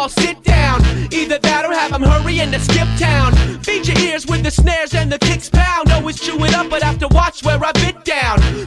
all 0.00 0.08
sit 0.08 0.42
down. 0.42 0.80
Either 1.12 1.38
that 1.38 1.66
or 1.66 1.74
have 1.74 1.92
in 2.40 2.50
the 2.50 2.58
skip 2.58 2.88
town. 2.98 3.34
Feed 3.62 3.86
your 3.86 3.98
ears 3.98 4.26
with 4.26 4.42
the 4.42 4.50
snares 4.50 4.94
and 4.94 5.12
the 5.12 5.18
kicks 5.18 5.50
pound. 5.50 5.92
Always 5.92 6.18
chew 6.18 6.42
it 6.42 6.54
up, 6.54 6.70
but 6.70 6.82
have 6.82 6.98
to 7.00 7.08
watch 7.08 7.44
where 7.44 7.62
I 7.62 7.72
bit. 7.72 7.99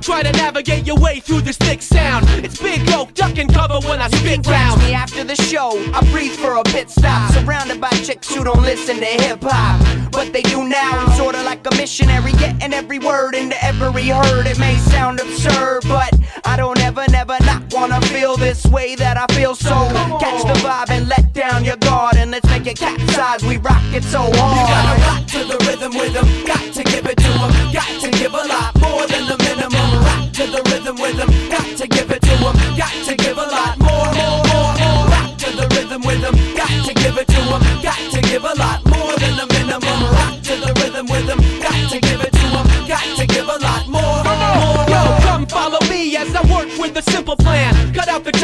Try 0.04 0.22
to 0.22 0.34
navigate 0.34 0.86
your 0.86 1.00
way 1.00 1.22
through 1.22 1.42
this 1.42 1.56
thick 1.56 1.82
sound. 1.82 2.26
It's 2.44 2.62
big 2.62 2.82
oak, 2.90 3.14
duck 3.14 3.38
and 3.38 3.52
cover 3.54 3.80
when 3.88 4.02
I 4.02 4.10
spit 4.10 4.46
round. 4.46 4.82
me 4.82 4.92
after 4.92 5.24
the 5.24 5.36
show. 5.36 5.82
I 5.94 6.06
breathe 6.12 6.34
for 6.34 6.58
a 6.58 6.64
bit 6.64 6.90
stop. 6.90 7.32
Surrounded 7.32 7.80
by 7.80 7.90
chicks 8.04 8.36
who 8.36 8.44
don't 8.44 8.62
listen 8.64 8.98
to 8.98 9.06
hip 9.06 9.40
hop. 9.42 9.80
But 10.12 10.34
they 10.34 10.42
do 10.42 10.68
now. 10.68 10.92
I'm 11.00 11.12
sorta 11.16 11.42
like 11.44 11.66
a 11.66 11.74
missionary, 11.78 12.34
getting 12.34 12.74
every 12.74 13.00
word 13.00 13.34
into 13.34 13.56
every 13.64 14.10
herd. 14.10 14.46
It 14.46 14.60
may 14.60 14.76
sound 14.76 15.22
absurd, 15.22 15.84
but 15.88 16.14
I 16.44 16.58
don't 16.58 16.80
ever, 16.82 17.06
never 17.10 17.38
not 17.46 17.74
wanna 17.74 18.02
feel 18.02 18.36
this 18.36 18.66
way 18.66 18.96
that 18.96 19.16
I 19.16 19.34
feel 19.34 19.56
so. 19.56 19.88
Catch 20.20 20.44
the 20.44 20.60
vibe 20.68 20.90
and 20.90 21.08
let 21.08 21.32
down 21.32 21.64
your 21.64 21.78
guard. 21.78 22.18
And 22.18 22.32
let's 22.32 22.48
make 22.50 22.68
it 22.68 22.78
capsize. 22.78 23.42
We 23.46 23.56
rock 23.56 23.84
it 23.94 24.04
so 24.04 24.20
hard. 24.20 24.36
You 24.36 24.66
gotta 24.68 25.02
rock 25.08 25.28
to 25.28 25.40
the 25.48 25.58
rhythm 25.66 25.94
with 25.98 26.12
them. 26.12 26.28
Got 26.46 26.74
to 26.74 26.84
give 26.84 27.06
it 27.06 27.16
to 27.16 27.32
them. 27.40 27.72
Got 27.72 28.02
to 28.02 28.12
give 28.12 28.34
a 28.34 28.46
lot 28.46 28.76
more 28.82 29.08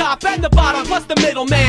top 0.10 0.26
and 0.26 0.43
the 0.43 0.50
bottom, 0.50 0.86
plus 0.86 1.06
the 1.06 1.15
middle 1.17 1.45
man. 1.45 1.68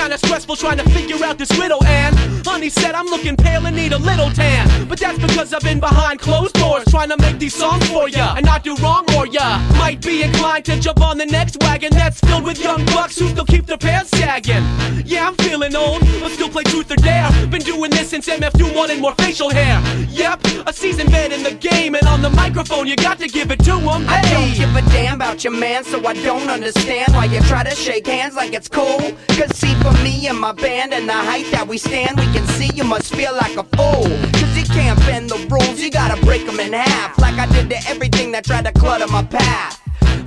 kinda 0.00 0.16
stressful 0.16 0.56
trying 0.56 0.78
to 0.78 0.88
figure 0.90 1.22
out 1.22 1.36
this 1.36 1.50
riddle, 1.58 1.84
and 1.84 2.16
Honey 2.46 2.70
said 2.70 2.94
I'm 2.94 3.06
looking 3.06 3.36
pale 3.36 3.66
and 3.66 3.76
need 3.76 3.92
a 3.92 3.98
little 3.98 4.30
tan. 4.30 4.88
But 4.88 4.98
that's 4.98 5.18
because 5.18 5.52
I've 5.52 5.60
been 5.62 5.78
behind 5.78 6.20
closed 6.20 6.54
doors 6.54 6.84
trying 6.88 7.10
to 7.10 7.18
make 7.18 7.38
these 7.38 7.54
songs 7.54 7.86
for 7.90 8.08
ya 8.08 8.34
and 8.36 8.46
not 8.46 8.64
do 8.64 8.74
wrong 8.76 9.04
or 9.16 9.26
ya. 9.26 9.58
Might 9.78 10.00
be 10.00 10.22
inclined 10.22 10.64
to 10.66 10.80
jump 10.80 11.02
on 11.02 11.18
the 11.18 11.26
next 11.26 11.58
wagon 11.62 11.90
that's 11.92 12.18
filled 12.20 12.44
with 12.44 12.58
young 12.58 12.82
bucks 12.86 13.18
who 13.18 13.28
still 13.28 13.44
keep 13.44 13.66
their 13.66 13.76
pants 13.76 14.10
sagging. 14.18 14.64
Yeah, 15.04 15.26
I'm 15.28 15.34
feeling 15.36 15.76
old, 15.76 16.00
but 16.20 16.30
still 16.32 16.48
play 16.48 16.62
truth 16.64 16.90
or 16.90 16.96
dare. 16.96 17.30
Been 17.48 17.62
doing 17.62 17.90
this 17.90 18.08
since 18.08 18.26
MF2 18.26 18.74
wanted 18.74 19.00
more 19.00 19.14
facial 19.16 19.50
hair. 19.50 19.82
Yep, 20.08 20.46
a 20.66 20.72
seasoned 20.72 21.10
vet 21.10 21.30
in 21.32 21.42
the 21.42 21.52
game, 21.52 21.94
and 21.94 22.06
on 22.06 22.22
the 22.22 22.30
microphone 22.30 22.86
you 22.86 22.96
got 22.96 23.18
to 23.18 23.28
give 23.28 23.50
it 23.50 23.60
to 23.64 23.76
him. 23.78 24.08
I 24.08 24.22
don't 24.22 24.48
Hey. 24.50 24.58
give 24.60 24.74
a 24.74 24.82
damn 24.90 25.16
about 25.16 25.44
your 25.44 25.52
man, 25.52 25.84
so 25.84 26.04
I 26.06 26.14
don't 26.14 26.48
understand 26.48 27.12
why 27.14 27.26
you 27.26 27.40
try 27.42 27.62
to 27.64 27.74
shake 27.76 28.06
hands 28.06 28.34
like 28.34 28.54
it's 28.54 28.68
cool. 28.68 29.12
Cause 29.36 29.54
see, 29.56 29.74
for 29.90 30.02
me 30.02 30.26
and 30.26 30.38
my 30.38 30.52
band 30.52 30.92
and 30.92 31.08
the 31.08 31.12
height 31.12 31.46
that 31.52 31.66
we 31.66 31.78
stand, 31.78 32.18
we 32.18 32.26
can 32.32 32.46
see 32.48 32.70
you 32.74 32.84
must 32.84 33.14
feel 33.14 33.34
like 33.34 33.56
a 33.56 33.64
fool. 33.76 34.08
Cause 34.38 34.56
you 34.56 34.64
can't 34.64 34.98
bend 35.00 35.30
the 35.30 35.38
rules, 35.50 35.80
you 35.80 35.90
gotta 35.90 36.20
break 36.24 36.46
them 36.46 36.60
in 36.60 36.72
half. 36.72 37.18
Like 37.18 37.34
I 37.38 37.46
did 37.46 37.70
to 37.70 37.78
everything 37.88 38.32
that 38.32 38.44
tried 38.44 38.66
to 38.66 38.72
clutter 38.72 39.06
my 39.08 39.22
path. 39.22 39.80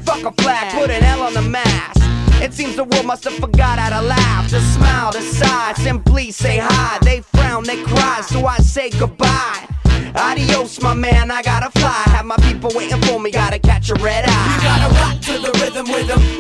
Fuck 0.06 0.24
a 0.26 0.32
flag, 0.42 0.74
put 0.74 0.90
an 0.90 1.04
L 1.04 1.22
on 1.22 1.34
the 1.34 1.42
mask. 1.42 2.02
It 2.42 2.54
seems 2.54 2.76
the 2.76 2.84
world 2.84 3.06
must 3.06 3.24
have 3.24 3.36
forgot 3.36 3.80
how 3.80 4.02
to 4.02 4.06
laugh, 4.06 4.50
to 4.50 4.60
smile, 4.60 5.12
to 5.14 5.22
sigh, 5.22 5.74
simply 5.74 6.32
say 6.32 6.58
hi. 6.58 7.00
They 7.02 7.22
frown, 7.22 7.64
they 7.64 7.82
cry, 7.84 8.22
so 8.22 8.46
I 8.46 8.58
say 8.58 8.90
goodbye. 8.90 9.68
Adios, 10.16 10.82
my 10.82 10.94
man, 10.94 11.32
I 11.32 11.42
gotta 11.42 11.72
fly. 11.80 12.04
Have 12.16 12.26
my 12.26 12.38
people 12.38 12.72
waiting 12.76 13.02
for 13.04 13.20
me, 13.20 13.32
gotta 13.32 13.60
catch 13.60 13.90
a 13.90 13.96
red 13.96 14.26
eye. 14.28 14.56
You 14.56 14.62
gotta 14.62 14.94
rock 14.96 15.22
to 15.22 15.34
the 15.40 15.52
rhythm 15.60 15.88
with 15.92 16.08
them. 16.08 16.33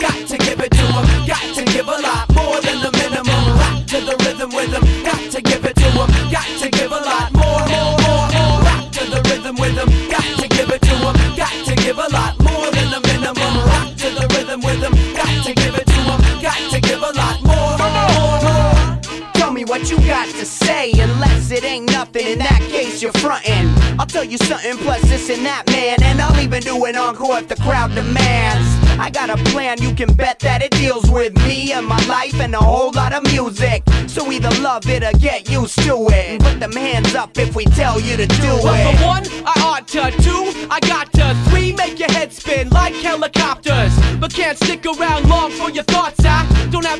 It 21.53 21.63
ain't 21.63 21.91
nothing. 21.91 22.25
In 22.27 22.39
that 22.39 22.61
case, 22.69 23.01
you're 23.01 23.11
frontin'. 23.13 23.69
I'll 23.99 24.05
tell 24.05 24.23
you 24.23 24.37
something, 24.37 24.77
plus 24.77 25.01
this 25.03 25.29
and 25.29 25.45
that, 25.45 25.67
man. 25.67 26.01
And 26.03 26.19
I'll 26.21 26.39
even 26.39 26.61
do 26.61 26.85
an 26.85 26.95
encore 26.95 27.37
if 27.39 27.47
the 27.47 27.55
crowd 27.55 27.93
demands. 27.95 28.67
I 28.99 29.09
got 29.09 29.29
a 29.29 29.37
plan, 29.51 29.81
you 29.81 29.93
can 29.93 30.13
bet 30.13 30.39
that 30.39 30.61
it 30.61 30.71
deals 30.71 31.09
with 31.09 31.33
me 31.45 31.71
and 31.73 31.85
my 31.85 32.03
life 32.05 32.39
and 32.39 32.53
a 32.53 32.59
whole 32.59 32.91
lot 32.91 33.13
of 33.13 33.23
music. 33.23 33.83
So 34.07 34.31
either 34.31 34.49
love 34.61 34.87
it 34.87 35.03
or 35.03 35.17
get 35.19 35.49
used 35.49 35.79
to 35.83 35.95
it. 36.09 36.41
Put 36.41 36.59
them 36.59 36.71
hands 36.73 37.15
up 37.15 37.37
if 37.37 37.55
we 37.55 37.65
tell 37.65 37.99
you 37.99 38.17
to 38.17 38.27
do 38.27 38.47
Well, 38.63 38.75
it. 38.93 38.97
for 38.97 39.05
one, 39.05 39.23
I 39.45 39.53
ought 39.63 39.87
to. 39.89 40.11
Two, 40.21 40.67
I 40.69 40.79
got 40.81 41.11
to. 41.13 41.35
Three, 41.49 41.73
make 41.73 41.99
your 41.99 42.11
head 42.11 42.31
spin 42.31 42.69
like 42.69 42.93
helicopters. 42.95 43.93
But 44.19 44.33
can't 44.33 44.57
stick 44.57 44.85
around 44.85 45.27
long 45.29 45.51
for 45.51 45.69
your 45.71 45.83
thoughts. 45.85 46.23
I 46.25 46.45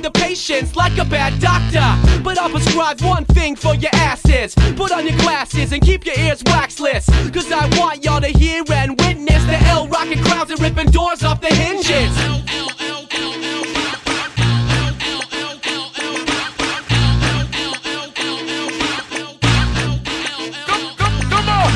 the 0.03 0.11
patience 0.11 0.75
like 0.75 0.97
a 0.97 1.05
bad 1.05 1.39
doctor. 1.39 2.21
But 2.21 2.37
I'll 2.37 2.49
prescribe 2.49 2.99
one 3.01 3.23
thing 3.23 3.55
for 3.55 3.73
your 3.73 3.91
asses. 3.93 4.53
Put 4.75 4.91
on 4.91 5.07
your 5.07 5.17
glasses 5.17 5.71
and 5.71 5.81
keep 5.81 6.05
your 6.05 6.19
ears 6.19 6.43
waxless. 6.45 7.05
Cause 7.31 7.49
I 7.51 7.67
want 7.79 8.03
y'all 8.03 8.19
to 8.19 8.27
hear 8.27 8.63
and 8.73 8.99
witness 8.99 9.43
the 9.45 9.57
L 9.69 9.87
rocking 9.87 10.21
crowds 10.21 10.51
and 10.51 10.59
ripping 10.59 10.91
doors 10.91 11.23
off 11.23 11.39
the 11.39 11.47
hinges. 11.47 12.11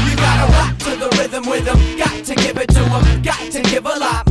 You 0.05 0.15
gotta 0.15 0.51
rock 0.51 0.77
to 0.79 0.95
the 0.97 1.15
rhythm 1.17 1.49
with 1.49 1.63
them. 1.63 1.97
Got 1.97 2.25
to 2.25 2.35
give 2.35 2.57
it 2.57 2.67
to 2.69 2.83
them. 2.83 3.21
Got 3.21 3.51
to 3.53 3.61
give 3.61 3.85
a 3.85 3.97
lot 3.97 4.26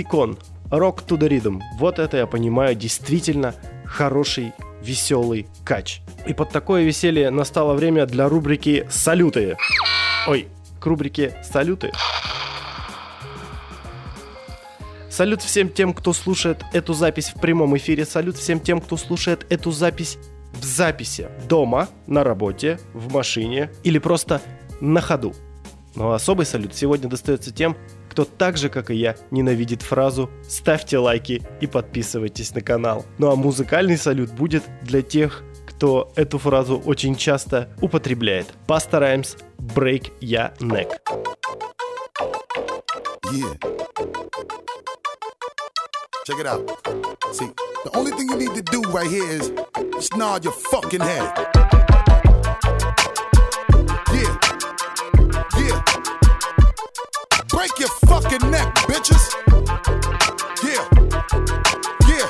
Лексикон. 0.00 0.38
Rock 0.70 1.06
to 1.06 1.18
the 1.18 1.28
Rhythm. 1.28 1.60
Вот 1.78 1.98
это 1.98 2.16
я 2.16 2.26
понимаю 2.26 2.74
действительно 2.74 3.54
хороший, 3.84 4.54
веселый 4.82 5.46
кач. 5.62 6.00
И 6.26 6.32
под 6.32 6.50
такое 6.50 6.84
веселье 6.84 7.28
настало 7.28 7.74
время 7.74 8.06
для 8.06 8.28
рубрики 8.28 8.86
«Салюты». 8.88 9.58
Ой, 10.26 10.48
к 10.80 10.86
рубрике 10.86 11.36
«Салюты». 11.44 11.92
Салют 15.10 15.42
всем 15.42 15.68
тем, 15.68 15.92
кто 15.92 16.14
слушает 16.14 16.64
эту 16.72 16.94
запись 16.94 17.32
в 17.36 17.40
прямом 17.40 17.76
эфире. 17.76 18.06
Салют 18.06 18.36
всем 18.36 18.58
тем, 18.58 18.80
кто 18.80 18.96
слушает 18.96 19.44
эту 19.50 19.72
запись 19.72 20.16
в 20.54 20.64
записи. 20.64 21.28
Дома, 21.46 21.88
на 22.06 22.24
работе, 22.24 22.78
в 22.94 23.12
машине 23.12 23.70
или 23.82 23.98
просто 23.98 24.40
на 24.80 25.02
ходу. 25.02 25.34
Но 25.94 26.12
особый 26.12 26.46
салют 26.46 26.74
сегодня 26.74 27.10
достается 27.10 27.50
тем, 27.50 27.76
кто 28.10 28.24
так 28.24 28.56
же, 28.56 28.68
как 28.68 28.90
и 28.90 28.96
я, 28.96 29.14
ненавидит 29.30 29.82
фразу 29.82 30.28
«ставьте 30.46 30.98
лайки 30.98 31.42
и 31.60 31.66
подписывайтесь 31.66 32.52
на 32.54 32.60
канал». 32.60 33.06
Ну 33.18 33.30
а 33.30 33.36
музыкальный 33.36 33.96
салют 33.96 34.30
будет 34.30 34.64
для 34.82 35.00
тех, 35.00 35.44
кто 35.66 36.12
эту 36.16 36.38
фразу 36.38 36.78
очень 36.78 37.14
часто 37.14 37.70
употребляет. 37.80 38.46
Постараемся 38.66 39.38
break 39.58 40.12
ya 40.20 40.52
neck. 40.60 40.88
Yeah. 43.32 43.54
Check 46.26 46.38
it 46.40 46.46
out. 46.46 46.68
See, 47.32 47.48
the 47.84 47.90
only 47.94 48.10
thing 48.12 48.28
you 48.28 48.36
need 48.36 48.54
to 48.56 48.62
do 48.62 48.82
right 48.90 49.08
here 49.08 49.30
is 49.30 49.52
nod 50.16 50.44
your 50.44 50.52
fucking 50.52 51.00
head. 51.00 51.32
Yeah. 54.12 54.36
Yeah. 55.58 56.19
Break 57.60 57.78
your 57.78 57.92
fucking 58.08 58.50
neck, 58.50 58.72
bitches. 58.88 59.20
Yeah. 60.64 60.80
Yeah. 62.08 62.24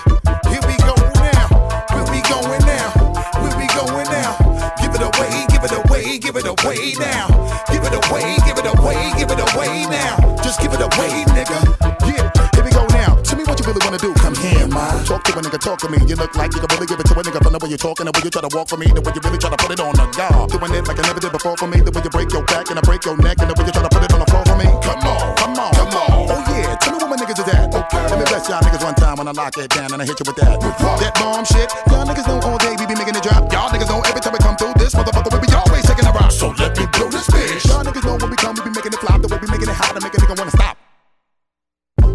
Here 0.51 0.63
we 0.67 0.75
go 0.83 0.91
now. 1.23 1.47
Where 1.95 2.03
we 2.11 2.19
going 2.27 2.59
now? 2.67 2.91
Where 3.39 3.55
we 3.55 3.71
going 3.71 4.11
now? 4.11 4.35
Give 4.83 4.91
it 4.91 4.99
away, 4.99 5.47
give 5.47 5.63
it 5.63 5.71
away, 5.71 6.19
give 6.19 6.35
it 6.35 6.51
away 6.51 6.99
now. 6.99 7.31
Give 7.71 7.79
it 7.79 7.95
away, 7.95 8.43
give 8.43 8.59
it 8.59 8.67
away, 8.75 8.99
give 9.15 9.31
it 9.31 9.39
away 9.39 9.87
now. 9.87 10.19
Just 10.43 10.59
give 10.59 10.75
it 10.75 10.83
away, 10.83 11.23
nigga. 11.31 11.63
Yeah. 12.11 12.27
Here 12.51 12.65
we 12.67 12.73
go 12.75 12.83
now. 12.91 13.15
Tell 13.23 13.39
me 13.39 13.45
what 13.45 13.55
you 13.61 13.67
really 13.71 13.87
wanna 13.87 14.03
do. 14.03 14.13
Come 14.15 14.35
here, 14.35 14.67
ma. 14.67 14.99
Talk 15.05 15.23
to 15.31 15.39
a 15.39 15.43
nigga 15.43 15.61
talk 15.61 15.79
to 15.79 15.89
me. 15.89 15.99
You 16.09 16.17
look 16.17 16.35
like 16.35 16.55
you 16.55 16.59
can 16.59 16.75
really 16.75 16.89
give 16.91 16.99
it 16.99 17.07
to 17.07 17.15
a 17.15 17.23
nigga 17.23 17.39
from 17.41 17.53
the 17.53 17.61
way 17.63 17.69
you're 17.69 17.79
talking, 17.79 18.05
the 18.05 18.11
way 18.11 18.23
you 18.25 18.31
try 18.31 18.43
to 18.43 18.51
walk 18.51 18.67
for 18.67 18.77
me, 18.77 18.87
the 18.87 19.01
way 19.01 19.13
you 19.15 19.21
really 19.23 19.39
try 19.39 19.51
to 19.51 19.57
put 19.57 19.71
it 19.71 19.79
on 19.79 19.95
the 19.95 20.11
guard. 20.11 20.51
Doing 20.51 20.75
it 20.75 20.89
like 20.89 20.99
I 20.99 21.07
never 21.07 21.21
did 21.21 21.31
before 21.31 21.57
for 21.57 21.69
me, 21.69 21.79
the 21.83 21.93
way 21.95 22.03
you 22.03 22.11
break 22.11 22.33
your 22.33 22.43
back 22.51 22.69
and 22.71 22.81
I 22.81 22.83
break 22.83 23.05
your 23.05 23.17
neck, 23.17 23.39
and 23.39 23.47
the 23.47 23.55
way 23.55 23.63
you 23.63 23.71
try 23.71 23.87
to 23.87 23.93
put 23.95 24.03
it 24.03 24.11
on 24.11 24.27
for 24.27 24.30
me. 24.61 24.69
Come 24.85 25.03
on, 25.09 25.35
come 25.41 25.57
on, 25.57 25.73
come 25.73 25.95
on. 25.97 26.29
Oh 26.29 26.43
yeah, 26.53 26.77
tell 26.77 26.93
me 26.93 26.99
where 27.01 27.11
my 27.11 27.17
niggas 27.17 27.41
is 27.41 27.49
at. 27.49 27.73
Okay. 27.73 28.05
Let 28.13 28.19
me 28.21 28.25
bless 28.29 28.49
y'all 28.49 28.61
niggas 28.61 28.85
one 28.85 28.95
time 28.95 29.17
when 29.17 29.29
I 29.29 29.33
lock 29.33 29.57
it 29.57 29.71
down 29.73 29.93
and 29.93 30.01
I 30.03 30.05
hit 30.05 30.21
you 30.21 30.27
with 30.29 30.37
that. 30.37 30.61
That 30.61 31.13
bomb 31.17 31.45
shit. 31.45 31.69
Y'all 31.89 32.05
niggas 32.05 32.27
know 32.29 32.39
all 32.45 32.59
day 32.59 32.77
we 32.77 32.85
be 32.85 32.95
making 32.95 33.17
it 33.17 33.25
drop. 33.25 33.49
Y'all 33.53 33.71
niggas 33.73 33.89
know 33.89 34.01
every 34.05 34.21
time 34.21 34.35
we 34.37 34.41
come 34.41 34.57
through 34.57 34.75
this 34.77 34.95
motherfucker 34.95 35.33
we 35.33 35.41
be 35.47 35.51
always 35.57 35.85
shaking 35.89 36.05
the 36.05 36.13
rock. 36.13 36.31
So 36.31 36.53
let 36.61 36.77
me 36.77 36.85
blow 36.93 37.09
this 37.09 37.27
bitch. 37.33 37.65
Y'all 37.67 37.85
niggas 37.85 38.05
know 38.05 38.17
when 38.21 38.31
we 38.31 38.37
come 38.37 38.55
we 38.55 38.63
be 38.69 38.73
making 38.77 38.93
it 38.93 39.01
flop. 39.01 39.23
The 39.23 39.29
way 39.33 39.39
we 39.41 39.49
making 39.49 39.69
it 39.69 39.77
hot 39.77 39.97
to 39.97 40.01
make 40.05 40.15
a 40.15 40.19
nigga 40.21 40.37
wanna 40.37 40.53
stop. 40.53 40.77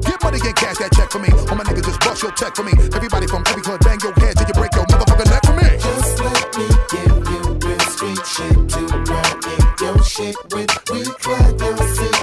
Get 0.05 0.21
money 0.21 0.39
and 0.45 0.55
cash 0.55 0.77
that 0.77 0.91
check 0.93 1.09
for 1.09 1.19
me. 1.19 1.29
All 1.49 1.57
my 1.57 1.63
niggas 1.65 1.85
just 1.85 1.99
bust 2.01 2.21
your 2.21 2.31
check 2.37 2.55
for 2.55 2.63
me. 2.63 2.73
Everybody 2.93 3.27
from 3.27 3.43
every 3.49 3.63
hood 3.65 3.81
bang 3.81 3.99
your 4.01 4.13
head 4.21 4.37
till 4.37 4.47
you 4.47 4.53
break 4.53 4.73
your 4.75 4.85
motherfucking 4.85 5.29
neck 5.33 5.43
for 5.45 5.55
me. 5.57 5.67
Just 5.81 6.13
let 6.21 6.45
me 6.57 6.67
give 6.93 7.17
you 7.31 7.41
real 7.65 7.85
street 7.89 8.21
shit 8.25 8.57
to 8.73 8.81
run 9.09 9.33
in 9.49 9.63
your 9.81 9.97
shit 10.03 10.35
with. 10.53 10.71
We 10.91 11.01
climb 11.21 11.57
your 11.57 11.77
seat, 11.95 12.14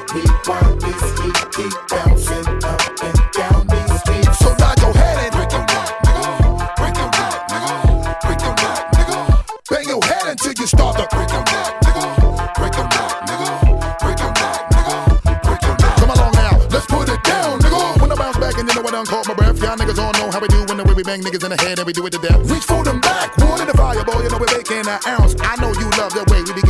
niggas 19.76 19.98
all 19.98 20.12
know 20.14 20.31
how 20.31 20.40
we 20.40 20.48
do 20.48 20.64
when 20.66 20.76
the 20.78 20.85
way 20.85 20.94
we 20.94 21.02
bang 21.02 21.20
niggas 21.20 21.44
in 21.44 21.50
the 21.50 21.61
head 21.62 21.78
and 21.78 21.87
we 21.87 21.92
do 21.92 22.05
it 22.07 22.12
to 22.12 22.18
death. 22.18 22.38
Reach 22.50 22.64
for 22.64 22.83
them 22.85 23.00
back, 23.00 23.37
wood 23.38 23.61
in 23.61 23.66
the 23.66 23.74
fire, 23.74 24.05
boy. 24.05 24.22
You 24.22 24.31
know 24.31 24.38
we're 24.38 24.57
making 24.57 24.87
an 24.87 25.00
ounce. 25.07 25.35
I 25.40 25.57
know 25.61 25.72
you 25.72 25.88
love 25.98 26.12
the 26.14 26.24
way 26.31 26.42
we 26.42 26.52
be 26.55 26.62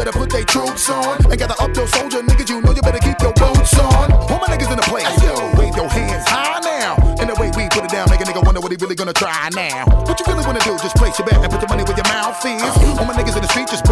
better 0.00 0.16
put 0.16 0.30
their 0.30 0.44
troops 0.44 0.88
on. 0.88 1.20
And 1.28 1.36
gather 1.36 1.58
up 1.60 1.76
your 1.76 1.86
soldier 1.86 2.22
niggas, 2.24 2.48
you 2.48 2.62
know 2.62 2.72
you 2.72 2.80
better 2.80 3.04
keep 3.04 3.20
your 3.20 3.34
boots 3.36 3.76
on. 3.76 4.08
All 4.32 4.40
my 4.40 4.48
niggas 4.48 4.72
in 4.72 4.80
the 4.80 4.88
place, 4.88 5.12
yo, 5.20 5.36
wave 5.60 5.76
your 5.76 5.88
hands 5.92 6.24
high 6.24 6.60
now. 6.64 6.96
And 7.20 7.28
the 7.28 7.36
way 7.36 7.52
we 7.52 7.68
put 7.68 7.84
it 7.84 7.92
down, 7.92 8.08
make 8.08 8.20
a 8.20 8.24
nigga 8.24 8.40
wonder 8.40 8.60
what 8.64 8.72
he 8.72 8.78
really 8.80 8.96
gonna 8.96 9.12
try 9.12 9.50
now. 9.52 9.84
What 10.08 10.16
you 10.16 10.24
really 10.24 10.44
wanna 10.48 10.64
do? 10.64 10.72
Just 10.80 10.96
place 10.96 11.18
your 11.18 11.28
bet 11.28 11.36
and 11.44 11.52
put 11.52 11.60
your 11.60 11.68
money 11.68 11.84
where 11.84 11.96
your 11.96 12.08
mouth 12.08 12.40
is. 12.40 12.62
Uh-huh. 12.64 13.00
All 13.00 13.04
my 13.04 13.12
niggas 13.12 13.36
in 13.36 13.42
the 13.44 13.52
street, 13.52 13.68
just 13.68 13.84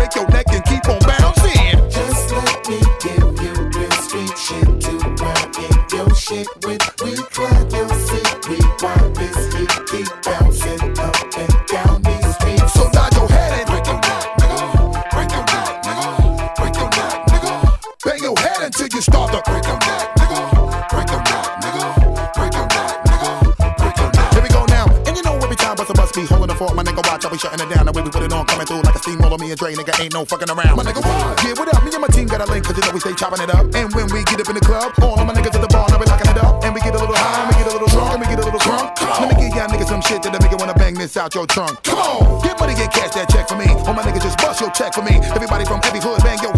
no 30.19 30.25
fucking 30.27 30.51
around. 30.51 30.75
My 30.75 30.83
nigga, 30.83 30.99
what? 30.99 31.39
Yeah, 31.47 31.55
what 31.55 31.71
up? 31.71 31.79
Me 31.87 31.95
and 31.95 32.03
my 32.03 32.11
team 32.11 32.27
got 32.27 32.43
a 32.43 32.47
link, 32.51 32.67
cause 32.67 32.75
you 32.75 32.83
know 32.83 32.91
we 32.91 32.99
stay 32.99 33.15
chopping 33.15 33.39
it 33.39 33.51
up. 33.55 33.71
And 33.79 33.87
when 33.95 34.11
we 34.11 34.27
get 34.27 34.43
up 34.43 34.51
in 34.51 34.57
the 34.59 34.65
club, 34.65 34.91
all 34.99 35.15
of 35.15 35.23
my 35.23 35.33
niggas 35.33 35.55
at 35.55 35.63
the 35.63 35.71
bar, 35.71 35.87
now 35.91 35.99
we 35.99 36.07
locking 36.11 36.31
it 36.35 36.39
up. 36.43 36.65
And 36.67 36.75
we 36.75 36.81
get 36.83 36.95
a 36.95 36.99
little 36.99 37.15
high, 37.15 37.47
and 37.47 37.49
we 37.51 37.55
get 37.63 37.71
a 37.71 37.75
little 37.79 37.87
drunk, 37.87 38.19
and 38.19 38.21
we 38.23 38.27
get 38.27 38.43
a 38.43 38.45
little 38.45 38.59
drunk. 38.59 38.99
Let 38.99 39.31
me 39.31 39.35
give 39.39 39.55
y'all 39.55 39.71
niggas 39.71 39.87
some 39.87 40.03
shit 40.03 40.23
that'll 40.23 40.43
make 40.43 40.51
you 40.51 40.59
wanna 40.59 40.75
bang 40.75 40.99
this 40.99 41.17
out 41.17 41.35
your 41.35 41.47
trunk. 41.47 41.79
Come 41.87 42.03
on, 42.03 42.43
get 42.43 42.59
money, 42.59 42.75
get 42.75 42.91
cash 42.91 43.15
that 43.15 43.31
check 43.31 43.47
for 43.47 43.55
me. 43.55 43.71
All 43.87 43.95
my 43.95 44.03
niggas 44.03 44.27
just 44.27 44.39
bust 44.43 44.59
your 44.59 44.75
check 44.75 44.91
for 44.93 45.03
me. 45.07 45.23
Everybody 45.39 45.65
from 45.65 45.79
every 45.87 46.03
hood, 46.03 46.19
bang 46.27 46.43
your 46.43 46.51
head 46.51 46.58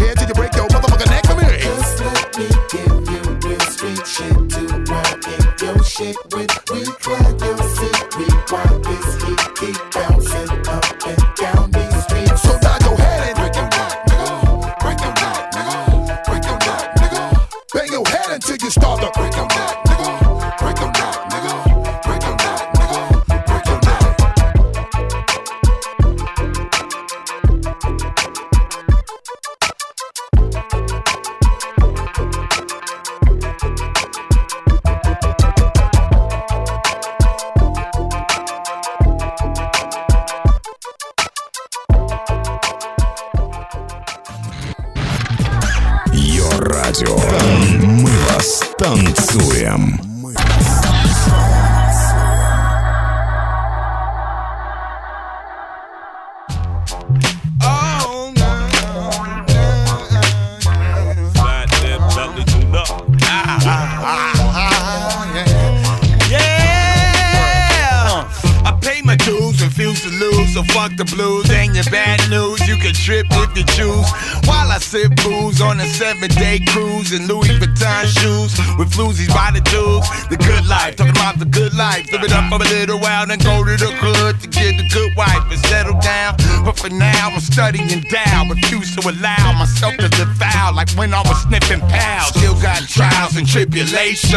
the 71.05 71.15
blues. 71.15 71.49
Ain't 71.51 71.75
your 71.75 71.83
bad 71.85 72.19
news, 72.29 72.67
you 72.67 72.77
can 72.77 72.93
trip 72.93 73.25
if 73.29 73.57
you 73.57 73.63
choose. 73.75 74.07
While 74.47 74.71
I 74.71 74.77
sip 74.77 75.15
booze 75.23 75.40
on 75.61 75.79
a 75.79 75.85
seven 75.85 76.29
day 76.29 76.59
cruise 76.67 77.13
in 77.13 77.27
Louis 77.27 77.49
Vuitton 77.61 78.05
shoes 78.09 78.57
with 78.77 78.89
floozies 78.89 79.29
by 79.29 79.51
the 79.53 79.61
tubes. 79.61 80.09
The 80.27 80.37
good 80.37 80.65
life, 80.67 80.95
talking 80.95 81.13
about 81.13 81.37
the 81.37 81.45
good 81.45 81.73
life. 81.73 82.11
Live 82.11 82.23
it 82.23 82.33
up 82.33 82.49
for 82.49 82.57
a 82.57 82.69
little 82.69 82.99
while, 82.99 83.27
then 83.27 83.39
go 83.39 83.63
to 83.63 83.77
the 83.77 83.91
hood 84.01 84.41
to 84.41 84.47
get 84.47 84.79
a 84.81 84.85
good 84.89 85.15
wife 85.15 85.45
and 85.51 85.59
settle 85.69 85.99
down. 86.01 86.35
But 86.65 86.79
for 86.79 86.89
now, 86.89 87.29
I'm 87.29 87.39
studying 87.39 88.01
down, 88.09 88.49
refuse 88.49 88.95
to 88.97 89.01
allow 89.07 89.53
myself 89.53 89.97
to 89.97 90.09
defile 90.09 90.73
like 90.73 90.89
when 90.97 91.13
I 91.13 91.21
was 91.21 91.37
sniffing 91.43 91.81
pals. 91.87 92.33
Still 92.33 92.57
got 92.61 92.81
trials 92.89 93.37
and 93.37 93.47
tribulations. 93.47 94.33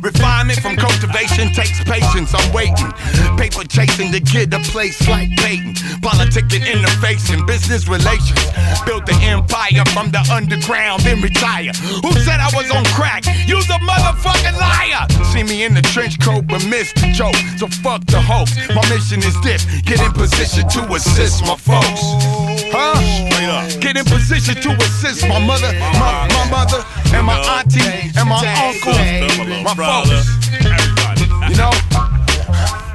Refinement 0.00 0.60
from 0.60 0.76
cultivation 0.76 1.52
takes 1.52 1.82
patience. 1.84 2.32
I'm 2.32 2.48
waiting, 2.52 2.92
paper 3.36 3.64
chasing 3.68 4.12
to 4.12 4.20
get 4.20 4.54
a 4.54 4.60
place 4.72 4.96
like 5.08 5.28
Peyton. 5.36 5.74
Politics 6.00 6.54
and 6.54 6.64
interfacing, 6.64 7.46
business 7.46 7.88
relations. 7.88 8.40
Built 8.86 9.04
the 9.04 9.16
empire 9.20 9.84
from 9.92 10.10
the 10.10 10.22
underground, 10.30 11.02
then 11.02 11.20
retire. 11.20 11.72
Who 12.02 12.12
said 12.24 12.40
I 12.40 12.50
was 12.54 12.70
on 12.70 12.84
crack? 12.96 13.24
You's 13.46 13.68
a 13.70 13.78
motherfucking 13.84 14.56
liar. 14.56 15.06
See 15.32 15.42
me 15.42 15.64
in 15.64 15.74
the 15.74 15.82
trench 15.82 16.18
coat, 16.20 16.46
but 16.46 16.64
missed 16.66 16.96
the 16.96 17.12
joke. 17.12 17.36
So 17.58 17.66
fuck 17.82 18.04
the 18.06 18.20
hoax. 18.20 18.54
My 18.70 18.82
mission 18.88 19.20
is 19.20 19.38
this: 19.42 19.64
get 19.82 20.00
in 20.00 20.12
position 20.12 20.68
to 20.68 20.80
assist 20.94 21.42
my 21.42 21.56
folks. 21.56 22.02
Huh? 22.72 22.98
Get 23.80 23.96
in 23.96 24.04
position 24.04 24.54
to 24.56 24.70
assist 24.84 25.26
my 25.26 25.44
mother, 25.44 25.72
my, 25.98 26.28
my 26.28 26.50
mother, 26.50 26.84
and 27.14 27.26
my 27.26 27.38
auntie, 27.58 27.80
and 28.16 28.28
my 28.28 28.38
uncle, 28.62 28.92
my 29.64 29.74
folks. 29.74 30.38
You 31.50 31.56
know? 31.56 31.72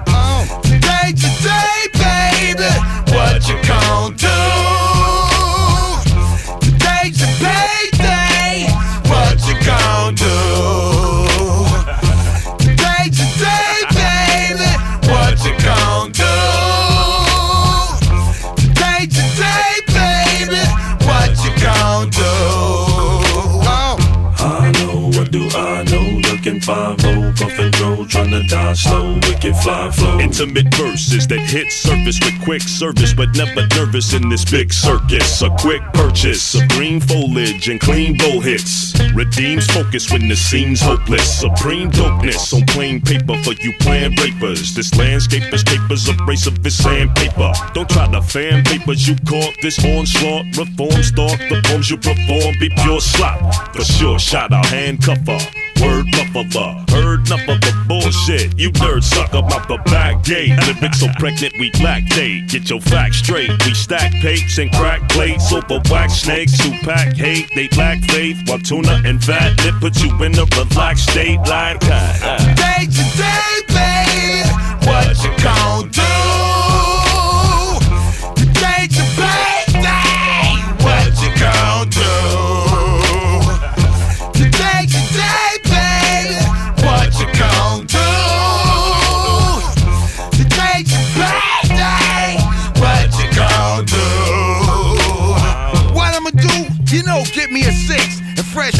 Um, 0.07 0.61
today, 0.61 1.11
today, 1.11 1.87
baby, 1.93 2.71
what 3.11 3.47
you 3.49 3.57
gon' 3.67 4.15
do? 4.15 4.94
Intimate 30.37 30.75
verses 30.75 31.27
that 31.27 31.39
hit 31.39 31.71
surface 31.71 32.19
with 32.19 32.43
quick 32.43 32.61
service, 32.61 33.13
but 33.13 33.33
never 33.37 33.65
nervous 33.67 34.11
in 34.11 34.27
this 34.27 34.43
big 34.43 34.73
circus. 34.73 35.41
A 35.41 35.49
quick 35.61 35.81
purchase 35.93 36.55
of 36.55 36.67
green 36.67 36.99
foliage 36.99 37.69
and 37.69 37.79
clean 37.79 38.17
bow 38.17 38.41
hits. 38.41 38.93
Redeems 39.13 39.65
focus 39.67 40.11
when 40.11 40.27
the 40.27 40.35
scene's 40.35 40.81
hopeless. 40.81 41.39
Supreme 41.39 41.89
dopeness 41.89 42.53
on 42.53 42.65
plain 42.65 42.99
paper 42.99 43.41
for 43.43 43.53
you 43.63 43.71
plan 43.79 44.11
rapers. 44.19 44.75
This 44.75 44.93
landscape 44.95 45.53
is 45.53 45.63
papers, 45.63 46.09
abrasive 46.09 46.65
as 46.65 46.75
sandpaper. 46.79 47.53
Don't 47.73 47.89
try 47.89 48.11
to 48.11 48.21
fan 48.21 48.65
papers, 48.65 49.07
you 49.07 49.15
caught 49.25 49.55
this 49.61 49.79
onslaught. 49.85 50.47
Reform 50.57 51.01
start, 51.01 51.39
the 51.47 51.61
poems 51.63 51.89
you 51.89 51.95
perform 51.95 52.59
be 52.59 52.69
pure 52.83 52.99
slop. 52.99 53.73
For 53.73 53.85
sure, 53.85 54.19
shot 54.19 54.51
out 54.51 54.65
handcuffer. 54.65 55.64
Word 55.81 56.05
muffler, 56.35 56.83
heard 56.89 57.25
enough 57.27 57.47
of 57.47 57.61
the 57.61 57.73
bullshit. 57.87 58.57
You 58.57 58.71
nerd 58.71 59.03
suck 59.03 59.33
up 59.33 59.51
out 59.51 59.67
the 59.67 59.77
back 59.89 60.23
gate. 60.23 60.49
Lyrics 60.49 60.99
so 60.99 61.07
pregnant 61.17 61.53
we 61.59 61.71
black 61.71 62.03
lactate. 62.03 62.49
Get 62.49 62.69
your 62.69 62.81
facts 62.81 63.17
straight. 63.17 63.49
We 63.65 63.73
stack 63.73 64.11
papes 64.13 64.57
and 64.57 64.71
crack 64.71 65.07
plates 65.09 65.51
over 65.51 65.81
wax 65.89 66.13
snakes 66.13 66.59
who 66.59 66.71
pack 66.79 67.15
hate. 67.15 67.49
They 67.55 67.67
lack 67.77 67.99
faith 68.03 68.37
while 68.47 68.59
2na 68.59 69.05
and 69.05 69.19
Fatlip 69.19 69.79
put 69.79 70.01
you 70.01 70.11
in 70.23 70.37
a 70.37 70.45
relaxed 70.57 71.09
state 71.09 71.39
like 71.39 71.79
that. 71.81 72.55
Day 72.57 72.85
to 72.85 73.03
day, 73.17 73.55
babe, 73.73 74.87
what 74.87 75.23
you 75.23 75.43
gon' 75.43 75.89
do? 75.89 76.34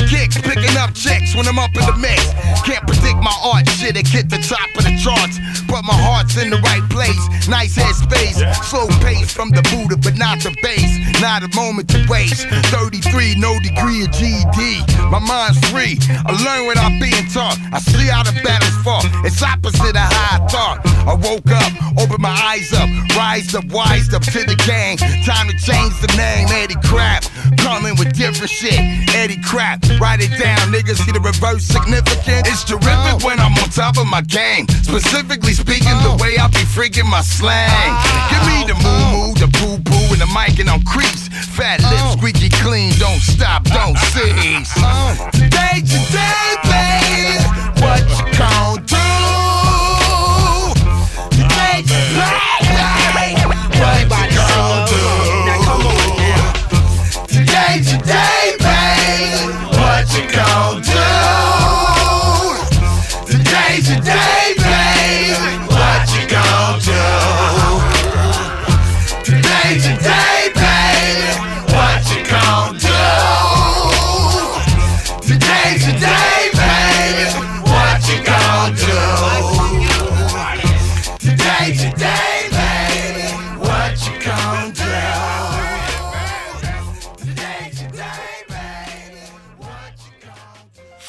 Kicks, 0.07 0.39
picking 0.39 0.77
up 0.77 0.93
chicks 0.93 1.35
when 1.35 1.47
I'm 1.47 1.59
up 1.59 1.73
in 1.75 1.85
the 1.85 1.97
mix. 1.97 2.33
Can't 2.63 2.85
predict 2.85 3.19
my 3.21 3.35
art 3.43 3.67
shit, 3.69 3.97
it 3.97 4.07
hit 4.07 4.29
the 4.29 4.41
top 4.41 4.69
of 4.77 4.83
the 4.83 4.95
charts, 4.97 5.39
but 5.67 5.83
my 5.83 5.93
heart's 5.93 6.37
in 6.37 6.49
the 6.49 6.61
right 6.61 6.83
place. 6.89 7.19
Nice 7.47 7.75
head 7.75 7.93
space, 7.93 8.41
slow 8.65 8.87
pace 9.05 9.33
from 9.33 9.49
the 9.49 9.61
Buddha, 9.69 9.97
but 9.97 10.17
not 10.17 10.39
the 10.41 10.55
bass. 10.61 11.21
Not 11.21 11.43
a 11.43 11.49
moment 11.55 11.89
to 11.89 12.05
waste. 12.09 12.47
33, 12.73 13.35
no 13.37 13.53
degree 13.59 14.03
of 14.03 14.11
GD. 14.11 15.11
My 15.11 15.19
mind's 15.19 15.59
free. 15.69 15.97
I 16.09 16.31
learn 16.43 16.65
what 16.65 16.77
I'm 16.77 16.99
being 16.99 17.25
taught. 17.29 17.57
I 17.71 17.79
see 17.79 18.07
how 18.09 18.23
the 18.23 18.33
battle's 18.43 18.75
fought. 18.83 19.05
It's 19.25 19.41
opposite 19.41 19.95
of 19.95 20.07
how 20.09 20.37
I 20.37 20.47
thought. 20.47 20.79
I 21.05 21.13
woke 21.13 21.49
up, 21.51 21.71
opened 22.01 22.21
my 22.21 22.33
eyes 22.33 22.73
up, 22.73 22.89
rise 23.15 23.53
up, 23.53 23.65
wised 23.65 24.13
up 24.13 24.23
to 24.23 24.41
the 24.43 24.57
game. 24.65 24.97
Time 25.23 25.47
to 25.47 25.55
change 25.57 25.93
the 26.01 26.11
name, 26.17 26.47
Eddie 26.49 26.79
Crap. 26.83 27.25
Coming 27.65 27.97
with 27.97 28.13
different 28.13 28.51
shit, 28.51 28.77
Eddie 29.15 29.41
Crap. 29.41 29.81
Write 29.99 30.21
it 30.21 30.29
down, 30.37 30.69
niggas 30.69 31.01
see 31.01 31.11
the 31.11 31.19
reverse 31.19 31.65
significant. 31.65 32.45
It's 32.45 32.63
terrific 32.63 33.25
when 33.25 33.39
I'm 33.39 33.57
on 33.57 33.69
top 33.73 33.97
of 33.97 34.05
my 34.05 34.21
game. 34.21 34.69
Specifically 34.85 35.53
speaking, 35.53 35.97
the 36.05 36.13
way 36.21 36.37
I 36.37 36.45
be 36.53 36.61
freaking 36.61 37.09
my 37.09 37.21
slang. 37.21 37.89
Give 38.29 38.45
me 38.45 38.69
the 38.69 38.77
moo 38.85 39.01
moo, 39.09 39.33
the 39.33 39.49
poo 39.57 39.81
poo, 39.81 40.13
and 40.13 40.21
the 40.21 40.29
mic 40.29 40.59
and 40.61 40.69
I'm 40.69 40.83
creeps. 40.83 41.25
Fat 41.57 41.81
lips, 41.81 42.13
squeaky 42.13 42.53
clean, 42.61 42.93
don't 43.01 43.17
stop, 43.17 43.63
don't 43.63 43.97
cease. 44.13 44.69
Uh, 44.77 44.85
uh. 44.85 45.31
Today, 45.33 45.81
today, 45.81 46.49
baby, 46.69 47.41
what 47.81 48.05
you 48.13 48.29
gon' 48.37 48.84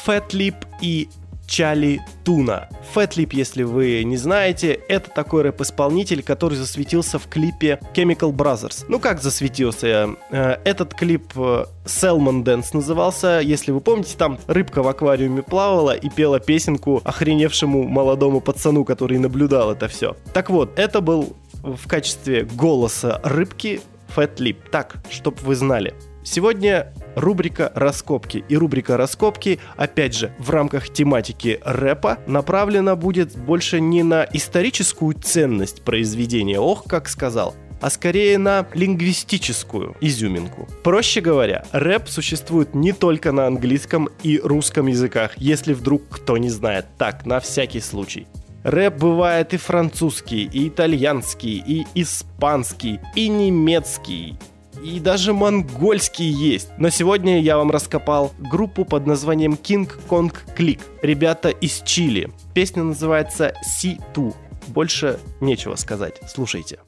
Фэтлип 0.07 0.55
и 0.81 1.09
Чали 1.47 1.99
Туна. 2.23 2.69
Фэтлип, 2.93 3.33
если 3.33 3.63
вы 3.63 4.05
не 4.05 4.15
знаете, 4.15 4.79
это 4.87 5.09
такой 5.09 5.41
рэп-исполнитель, 5.41 6.23
который 6.23 6.55
засветился 6.55 7.19
в 7.19 7.27
клипе 7.27 7.77
Chemical 7.93 8.31
Brothers. 8.31 8.85
Ну 8.87 9.01
как 9.01 9.21
засветился? 9.21 10.15
Э, 10.31 10.55
Этот 10.63 10.93
клип 10.93 11.33
э, 11.35 11.65
Salmon 11.83 12.45
Dance 12.45 12.67
назывался. 12.71 13.41
Если 13.43 13.71
вы 13.71 13.81
помните, 13.81 14.15
там 14.17 14.39
рыбка 14.47 14.81
в 14.81 14.87
аквариуме 14.87 15.43
плавала 15.43 15.93
и 15.93 16.09
пела 16.09 16.39
песенку 16.39 17.01
охреневшему 17.03 17.83
молодому 17.83 18.39
пацану, 18.39 18.85
который 18.85 19.17
наблюдал 19.17 19.73
это 19.73 19.89
все. 19.89 20.15
Так 20.33 20.49
вот, 20.49 20.79
это 20.79 21.01
был 21.01 21.35
в 21.63 21.85
качестве 21.85 22.45
голоса 22.45 23.19
рыбки 23.25 23.81
Фэтлип. 24.15 24.69
Так, 24.69 24.99
чтоб 25.09 25.37
вы 25.41 25.55
знали. 25.55 25.93
Сегодня 26.23 26.93
рубрика 27.17 27.71
«Раскопки». 27.75 28.45
И 28.47 28.55
рубрика 28.55 28.95
«Раскопки», 28.95 29.59
опять 29.75 30.15
же, 30.15 30.31
в 30.37 30.49
рамках 30.51 30.89
тематики 30.89 31.59
рэпа, 31.63 32.19
направлена 32.27 32.95
будет 32.95 33.35
больше 33.35 33.81
не 33.81 34.03
на 34.03 34.25
историческую 34.31 35.13
ценность 35.13 35.81
произведения, 35.81 36.59
ох, 36.59 36.85
как 36.85 37.09
сказал, 37.09 37.55
а 37.81 37.89
скорее 37.89 38.37
на 38.37 38.67
лингвистическую 38.73 39.95
изюминку. 39.99 40.67
Проще 40.83 41.21
говоря, 41.21 41.65
рэп 41.71 42.07
существует 42.07 42.75
не 42.75 42.93
только 42.93 43.31
на 43.31 43.47
английском 43.47 44.09
и 44.23 44.39
русском 44.39 44.87
языках, 44.87 45.33
если 45.37 45.73
вдруг 45.73 46.03
кто 46.09 46.37
не 46.37 46.49
знает. 46.49 46.85
Так, 46.97 47.25
на 47.25 47.39
всякий 47.39 47.81
случай. 47.81 48.27
Рэп 48.63 48.95
бывает 48.97 49.53
и 49.53 49.57
французский, 49.57 50.43
и 50.43 50.67
итальянский, 50.67 51.63
и 51.65 51.85
испанский, 51.95 52.99
и 53.15 53.29
немецкий, 53.29 54.37
и 54.83 54.99
даже 54.99 55.33
монгольский 55.33 56.29
есть. 56.29 56.69
Но 56.77 56.89
сегодня 56.89 57.39
я 57.41 57.57
вам 57.57 57.71
раскопал 57.71 58.33
группу 58.37 58.85
под 58.85 59.05
названием 59.05 59.53
King 59.53 59.89
Kong 60.09 60.33
Click. 60.57 60.81
Ребята 61.01 61.49
из 61.49 61.81
Чили. 61.85 62.29
Песня 62.53 62.83
называется 62.83 63.53
C2. 63.81 64.33
Больше 64.67 65.19
нечего 65.39 65.75
сказать. 65.75 66.19
Слушайте. 66.27 66.79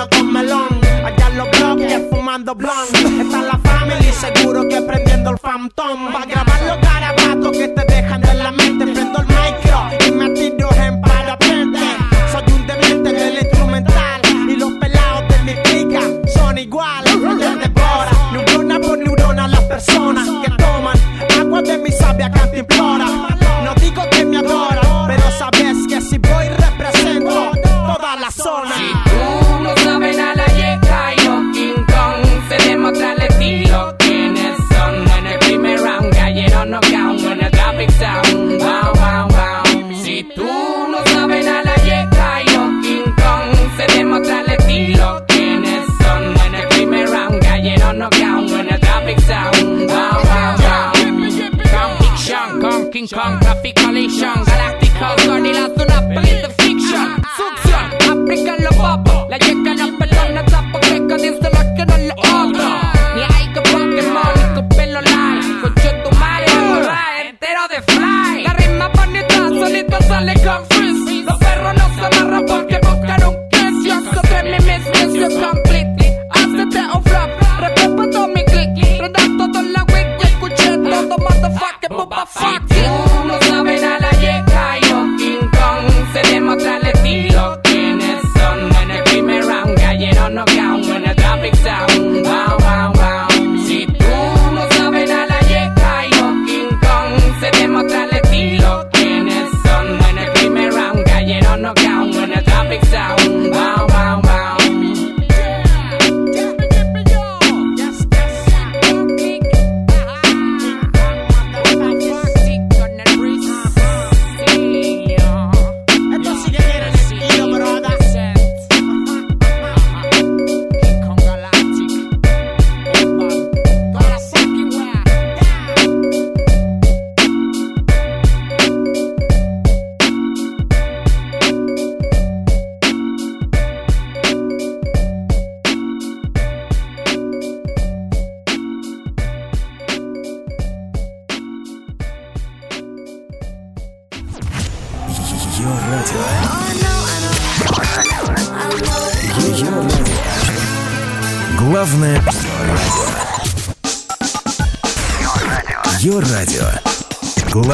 Vino 0.00 0.08
con 0.08 0.32
melón? 0.32 0.80
Allá 1.04 1.28
en 1.28 1.36
los 1.36 1.50
bloques 1.50 2.02
fumando 2.10 2.54
blond. 2.54 2.94
Está 3.20 3.42
la 3.42 3.58
family, 3.58 4.12
seguro 4.12 4.68
que 4.68 4.80
prendiendo 4.82 5.30
el 5.30 5.38
phantom. 5.38 6.14
Va 6.14 6.22
a 6.22 6.26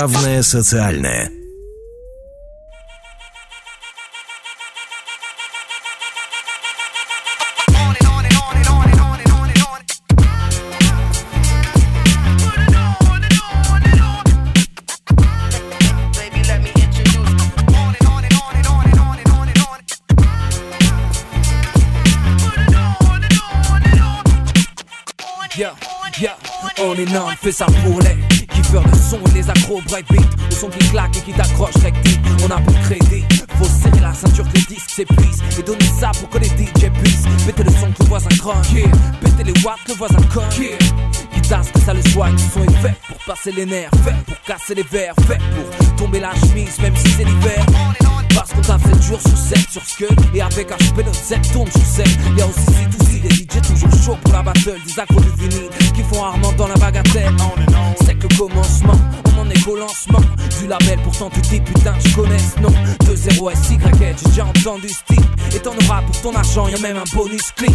Явное 0.07 0.40
социальное. 0.40 1.32
Yeah, 25.59 25.74
yeah, 26.20 26.36
on 26.78 26.98
and 26.98 27.16
on, 27.16 27.34
fist 27.36 27.61
I 27.62 27.66
pull 27.82 28.07
it 28.07 28.26
les. 30.11 30.18
Le 30.51 30.55
son 30.55 30.68
qui 30.68 30.78
claque 30.90 31.16
et 31.16 31.20
qui 31.20 31.32
t'accroche 31.32 31.74
recti. 31.82 32.18
On 32.44 32.51
a 32.51 32.61
de 32.61 32.72
crédit, 32.84 33.24
faut 33.59 33.64
serrer 33.64 34.01
la 34.01 34.12
ceinture 34.14 34.44
que 34.49 34.59
le 34.59 34.64
disque 34.66 34.90
s'épuise. 34.90 35.42
Et 35.59 35.62
donner 35.62 35.90
ça 35.99 36.11
pour 36.20 36.28
que 36.28 36.38
les 36.38 36.49
DJ 36.49 36.90
puissent 37.03 37.24
péter 37.47 37.64
le 37.64 37.70
son 37.70 37.90
que 37.92 38.03
le 38.03 38.09
voisin 38.09 38.28
croque. 38.38 38.72
Yeah. 38.72 38.90
Péter 39.20 39.44
les 39.44 39.64
watts 39.64 39.78
que 39.84 39.92
le 39.92 39.97
voisin 39.97 40.22
cogne. 40.32 40.44
Yeah. 40.59 40.78
Guitare, 41.34 41.72
que 41.72 41.80
ça 41.80 41.94
le 41.94 42.03
soigne, 42.11 42.36
passer 43.27 43.51
les 43.51 43.66
nerfs, 43.66 43.91
fait 44.05 44.14
pour 44.24 44.41
casser 44.43 44.74
les 44.74 44.85
verres, 44.85 45.14
fait 45.27 45.39
pour 45.39 45.97
tomber 45.97 46.20
la 46.20 46.33
chemise, 46.35 46.79
même 46.81 46.95
si 46.97 47.09
c'est 47.11 47.24
l'hiver. 47.24 47.66
Parce 48.35 48.53
qu'on 48.53 48.61
tape 48.61 48.83
7 48.83 49.03
jours 49.03 49.20
sur 49.20 49.37
7 49.37 49.59
sur 49.70 49.83
ce 49.83 49.97
que 49.97 50.05
Et 50.35 50.43
avec 50.43 50.68
HP 50.68 50.99
notre 50.99 51.14
7 51.14 51.53
tourne 51.53 51.70
sur 51.70 51.81
7 51.81 52.07
Y'a 52.37 52.47
aussi 52.47 52.61
si 52.61 52.99
tout 52.99 53.07
si 53.07 53.20
des 53.20 53.31
DJ 53.31 53.66
toujours 53.66 53.91
chaud 54.05 54.18
pour 54.22 54.35
la 54.35 54.43
battle 54.43 54.77
Des 54.87 55.01
accros 55.01 55.20
du 55.20 55.31
vinyle 55.39 55.70
qui 55.95 56.03
font 56.03 56.20
rarement 56.20 56.53
dans 56.53 56.68
la 56.68 56.74
bagatelle. 56.74 57.35
C'est 58.05 58.14
que 58.14 58.27
le 58.29 58.37
commencement, 58.37 59.01
on 59.35 59.41
en 59.41 59.49
est 59.49 59.64
qu'au 59.64 59.77
lancement. 59.77 60.20
Du 60.61 60.66
label 60.66 60.99
pourtant 61.03 61.31
toutes 61.31 61.51
les 61.51 61.61
putains 61.61 61.95
je 62.05 62.14
connais 62.14 62.39
ce 62.39 62.61
nom. 62.61 62.68
2-0 63.07 63.57
SY, 63.57 63.79
j'ai 63.99 64.29
déjà 64.29 64.45
entendu 64.45 64.89
ce 64.89 65.14
type. 65.14 65.24
Et 65.55 65.59
t'en 65.59 65.72
auras 65.87 66.03
pour 66.03 66.20
ton 66.20 66.35
argent, 66.35 66.68
y'a 66.68 66.79
même 66.79 66.99
un 66.99 67.16
bonus 67.16 67.51
clip 67.57 67.74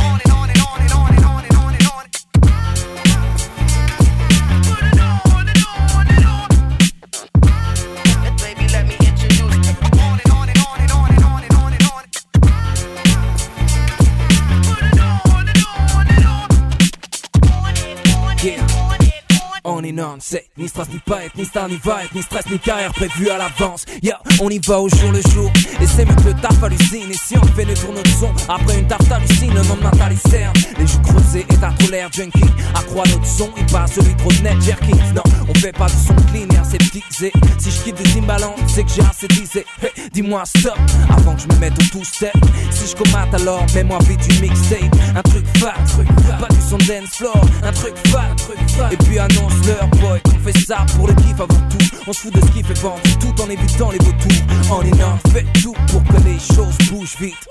Est 20.12 20.14
non, 20.14 20.18
c'est 20.20 20.45
ni 20.57 20.68
stress 20.68 20.89
ni 20.89 20.99
pas 20.99 21.24
être, 21.24 21.36
ni 21.38 21.45
star 21.45 21.70
ni 21.70 21.78
va 21.84 22.03
être, 22.03 22.14
ni 22.14 22.22
stress 22.22 22.45
ni 22.49 22.59
carrière 22.59 22.91
prévue 22.91 23.30
à 23.30 23.38
l'avance. 23.38 23.86
Yeah, 24.01 24.20
on 24.41 24.49
y 24.49 24.59
va 24.59 24.82
au 24.82 24.89
jour 24.89 25.12
le 25.12 25.22
jour. 25.32 25.51
Et 25.80 25.86
c'est 25.86 26.05
mieux 26.05 26.16
que 26.16 26.30
le 26.30 26.34
taf 26.34 26.62
hallucine. 26.62 27.09
Et 27.09 27.14
si 27.14 27.38
on 27.38 27.45
fait 27.55 27.66
le 27.66 27.74
tour 27.74 27.93
notre 27.93 28.09
son, 28.20 28.32
après 28.49 28.80
une 28.80 28.88
tarte 28.88 29.09
hallucine, 29.12 29.53
le 29.53 29.64
monde 29.64 29.82
mental 29.82 30.12
il 30.12 30.30
sert. 30.30 30.51
Les 30.78 30.88
joues 30.88 31.01
creusées 31.01 31.45
et 31.49 31.55
trop 31.55 31.91
l'air 31.91 32.12
junkie. 32.12 32.41
Accroît 32.76 33.03
notre 33.07 33.26
son, 33.26 33.49
il 33.57 33.66
passe 33.68 33.93
celui 33.93 34.16
trop 34.16 34.32
net 34.43 34.62
jerky. 34.62 34.93
Non, 35.16 35.24
on 35.47 35.53
fait 35.55 35.72
pas 35.72 35.88
de 35.88 35.91
son 35.91 36.16
clean 36.32 36.47
et 36.53 36.57
aseptisé. 36.57 37.32
Si 37.59 37.72
je 37.72 37.82
quitte 37.84 38.01
des 38.01 38.20
imbalants, 38.20 38.55
c'est 38.68 38.84
que 38.84 38.91
j'ai 38.91 39.03
assez 39.03 39.28
disé. 39.28 39.66
Dis-moi 40.14 40.43
stop, 40.45 40.78
avant 41.09 41.36
que 41.36 41.41
je 41.41 41.47
me 41.47 41.59
mette 41.59 41.74
au 41.74 41.84
two-step. 41.84 42.34
Si 42.72 42.91
je 42.91 42.95
commate 42.95 43.34
alors, 43.34 43.66
mets-moi 43.74 43.99
vite 44.07 44.28
du 44.28 44.41
mixtape. 44.41 44.95
Un 45.16 45.22
truc 45.22 45.45
fat, 45.57 45.74
truc 45.88 46.07
fat. 46.28 46.38
pas 46.38 46.53
du 46.53 46.62
son 46.62 46.78
dance 46.78 47.16
floor. 47.16 47.41
Un 47.64 47.72
truc 47.72 47.93
fat, 48.07 48.36
truc 48.38 48.57
fat. 48.70 48.89
Et 48.91 48.97
puis 48.97 49.20
annonce-leur, 49.20 49.89
boy, 50.02 50.22
qu'on 50.22 50.39
fait 50.39 50.58
ça 50.60 50.86
pour 50.95 51.08
le 51.08 51.14
kiff 51.14 51.39
avant 51.39 51.70
tout. 51.70 51.78
On 52.08 52.14
se 52.14 52.22
fout 52.22 52.34
de 52.34 52.41
ce 52.41 52.52
qui 52.52 52.64
fait 52.64 52.78
vendre, 52.80 53.02
tout 53.20 53.41
en 53.41 53.49
évitant 53.49 53.91
les 53.91 53.99
vautours. 53.99 54.72
On 54.72 54.82
est 54.82 54.97
non, 54.99 55.18
fait 55.32 55.45
tout 55.62 55.76
pour 55.88 56.04
que 56.04 56.24
les 56.26 56.39
choses 56.39 56.78
bougent 56.89 57.18
vite. 57.20 57.47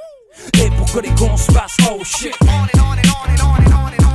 Et 0.62 0.70
pour 0.70 0.90
que 0.92 1.00
les 1.00 1.14
cons 1.14 1.36
se 1.36 1.52
fassent, 1.52 1.76
oh 1.90 2.02
shit. 2.04 2.34
Yeah, 2.42 4.09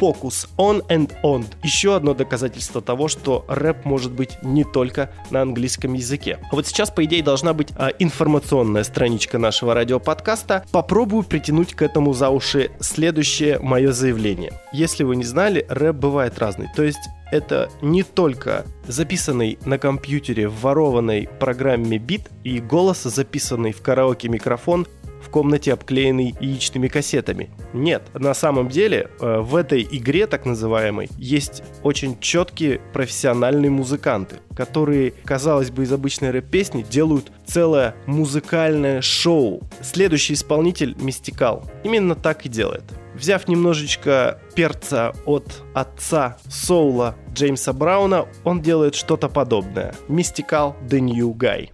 Focus, 0.00 0.48
On 0.58 0.86
and 0.88 1.12
On. 1.22 1.44
Еще 1.62 1.94
одно 1.96 2.14
доказательство 2.14 2.80
того, 2.80 3.08
что 3.08 3.44
рэп 3.48 3.84
может 3.84 4.12
быть 4.12 4.38
не 4.42 4.64
только 4.64 5.10
на 5.30 5.42
английском 5.42 5.94
языке. 5.94 6.38
А 6.50 6.54
вот 6.56 6.66
сейчас, 6.66 6.90
по 6.90 7.04
идее, 7.04 7.22
должна 7.22 7.54
быть 7.54 7.68
а, 7.76 7.88
информационная 7.98 8.84
страничка 8.84 9.38
нашего 9.38 9.74
радиоподкаста. 9.74 10.64
Попробую 10.72 11.22
притянуть 11.22 11.74
к 11.74 11.82
этому 11.82 12.12
за 12.12 12.30
уши 12.30 12.70
следующее 12.80 13.58
мое 13.58 13.92
заявление. 13.92 14.52
Если 14.72 15.04
вы 15.04 15.16
не 15.16 15.24
знали, 15.24 15.64
рэп 15.68 15.96
бывает 15.96 16.38
разный. 16.38 16.68
То 16.74 16.82
есть 16.82 17.08
это 17.30 17.68
не 17.82 18.02
только 18.02 18.64
записанный 18.86 19.58
на 19.64 19.78
компьютере 19.78 20.48
в 20.48 20.60
ворованной 20.60 21.28
программе 21.40 21.98
бит 21.98 22.28
и 22.44 22.60
голос, 22.60 23.02
записанный 23.02 23.72
в 23.72 23.82
караоке 23.82 24.28
микрофон 24.28 24.86
комнате, 25.34 25.72
обклеенной 25.72 26.32
яичными 26.38 26.86
кассетами. 26.86 27.50
Нет, 27.72 28.04
на 28.14 28.34
самом 28.34 28.68
деле 28.68 29.10
э, 29.18 29.40
в 29.40 29.56
этой 29.56 29.82
игре, 29.82 30.28
так 30.28 30.46
называемой, 30.46 31.08
есть 31.18 31.64
очень 31.82 32.20
четкие 32.20 32.80
профессиональные 32.92 33.68
музыканты, 33.68 34.36
которые, 34.56 35.12
казалось 35.24 35.72
бы, 35.72 35.82
из 35.82 35.92
обычной 35.92 36.30
рэп-песни 36.30 36.86
делают 36.88 37.32
целое 37.46 37.96
музыкальное 38.06 39.00
шоу. 39.00 39.60
Следующий 39.82 40.34
исполнитель— 40.34 40.94
Мистикал. 41.00 41.64
Именно 41.82 42.14
так 42.14 42.46
и 42.46 42.48
делает. 42.48 42.84
Взяв 43.16 43.48
немножечко 43.48 44.38
перца 44.54 45.14
от 45.26 45.64
отца 45.74 46.36
Соула 46.48 47.16
Джеймса 47.32 47.72
Брауна, 47.72 48.28
он 48.44 48.62
делает 48.62 48.94
что-то 48.94 49.28
подобное. 49.28 49.96
Мистикал 50.06 50.76
The 50.88 51.00
New 51.00 51.32
Guy. 51.34 51.73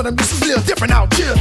What 0.00 0.12
I'm. 0.12 0.18
It's 0.18 0.40
a 0.40 0.44
little 0.44 0.64
different 0.64 0.92
out 0.92 1.12
here. 1.14 1.34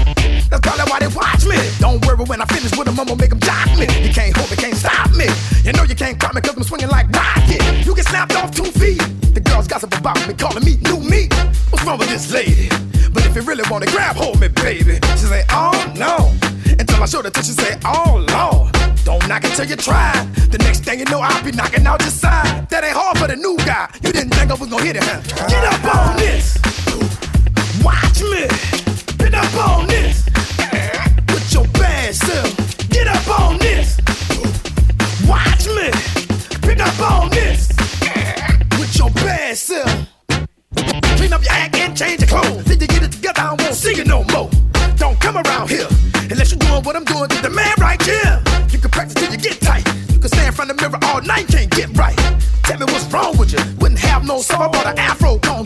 That's 0.49 0.62
probably 0.62 0.86
why 0.91 0.99
they 0.99 1.07
watch 1.07 1.45
me. 1.45 1.57
Don't 1.80 2.03
worry 2.05 2.24
when 2.26 2.41
I 2.41 2.45
finish 2.45 2.76
with 2.76 2.86
them, 2.86 2.99
I'ma 2.99 3.16
make 3.16 3.30
them 3.30 3.39
jock 3.39 3.68
me. 3.80 3.88
You 4.03 4.12
can't 4.12 4.36
hold 4.36 4.51
me, 4.51 4.57
can't 4.57 4.76
stop 4.76 5.12
me. 5.16 5.28
You 5.64 5.72
know 5.74 5.84
you 5.84 5.95
can't 5.95 6.20
caught 6.20 6.36
me 6.36 6.41
cause 6.41 6.55
I'm 6.57 6.64
swinging 6.64 6.89
like 6.89 7.07
rocket. 7.12 7.62
You 7.86 7.95
get 7.95 8.05
snapped 8.07 8.36
off 8.36 8.51
two 8.51 8.70
feet. 8.76 8.99
The 9.34 9.39
girls 9.39 9.68
gossip 9.68 9.95
about 9.97 10.20
me, 10.28 10.34
calling 10.34 10.64
me 10.66 10.76
new 10.84 10.99
me. 10.99 11.30
What's 11.70 11.86
wrong 11.86 11.99
with 11.99 12.10
this 12.10 12.32
lady? 12.32 12.70
But 13.14 13.26
if 13.26 13.36
you 13.36 13.41
really 13.43 13.64
wanna 13.70 13.88
grab 13.88 14.16
hold 14.16 14.39
me, 14.39 14.49
baby, 14.49 14.99
she 15.16 15.26
say, 15.32 15.43
oh 15.51 15.78
no. 15.95 16.34
Until 16.80 17.03
I 17.03 17.05
show 17.05 17.22
the 17.22 17.32
till 17.32 17.43
she 17.43 17.53
say, 17.53 17.80
oh 17.86 18.26
lord. 18.36 18.76
Don't 19.05 19.26
knock 19.28 19.45
it 19.45 19.55
till 19.55 19.66
you 19.66 19.78
try. 19.78 20.12
The 20.51 20.57
next 20.60 20.84
thing 20.84 20.99
you 20.99 21.05
know, 21.05 21.22
I'll 21.22 21.43
be 21.43 21.51
knocking 21.51 21.88
out 21.88 22.01
your 22.01 22.12
side. 22.12 22.70
That 22.70 22.84
ain't 22.84 22.93
hard 22.93 23.18
for 23.18 23.28
the 23.28 23.38
new 23.38 23.55
guy. 23.57 23.88
You 24.03 24.12
didn't 24.12 24.32
think 24.32 24.51
I 24.51 24.53
was 24.53 24.70
gonna 24.70 24.84
hit 24.84 24.97
it, 24.97 25.03
huh? 25.03 25.22
Get 25.47 25.64
up 25.64 25.95
on 25.95 26.18
this. 26.18 26.60
Watch 27.84 28.21
me. 28.21 28.47
Get 29.17 29.34
up 29.34 29.55
on 29.55 29.88
this. 29.88 30.25
Put 31.27 31.53
your 31.53 31.65
bad 31.73 32.15
self. 32.15 32.89
Get 32.89 33.07
up 33.07 33.39
on 33.39 33.57
this. 33.57 33.97
Watch 35.27 35.67
me. 35.67 35.91
Pick 36.61 36.80
up 36.80 36.99
on 36.99 37.30
this. 37.30 37.69
With 38.80 38.97
your 38.97 39.09
bad 39.11 39.57
self. 39.57 39.89
Clean 41.17 41.34
up 41.34 41.41
your 41.43 41.51
act 41.51 41.75
and 41.75 41.97
change 41.97 42.21
your 42.21 42.30
clothes. 42.30 42.65
Then 42.65 42.80
you 42.80 42.88
get 42.88 43.03
it 43.03 43.11
together, 43.11 43.41
I 43.41 43.55
won't 43.59 43.75
see 43.75 43.95
you 43.95 44.03
no 44.05 44.23
more. 44.25 44.49
Don't 44.97 45.19
come 45.19 45.38
around 45.38 45.69
here 45.69 45.88
unless 46.30 46.51
you're 46.51 46.59
doing 46.59 46.84
what 46.84 46.95
I'm 46.95 47.05
doing 47.05 47.30
to 47.30 47.41
the 47.41 47.49
man 47.49 47.73
right 47.80 48.01
here. 48.01 48.41
You 48.71 48.80
can 48.80 48.91
practice 48.91 49.15
till 49.15 49.32
you 49.32 49.38
get 49.38 49.59
tight. 49.61 49.86
You 50.11 50.19
can 50.19 50.27
stand 50.27 50.47
in 50.47 50.53
front 50.53 50.71
of 50.71 50.77
the 50.77 50.89
mirror 50.89 50.99
all 51.03 51.21
night, 51.21 51.47
can't 51.47 51.69
get 51.71 51.95
right. 51.97 52.17
Tell 52.63 52.77
me 52.77 52.86
what's 52.86 53.05
wrong 53.11 53.38
with 53.38 53.51
you. 53.53 53.59
Wouldn't 53.80 53.99
have 53.99 54.25
no 54.25 54.41
soul. 54.41 54.69
Brought 54.69 54.86
an 54.86 54.99
afro 54.99 55.39
comb 55.39 55.59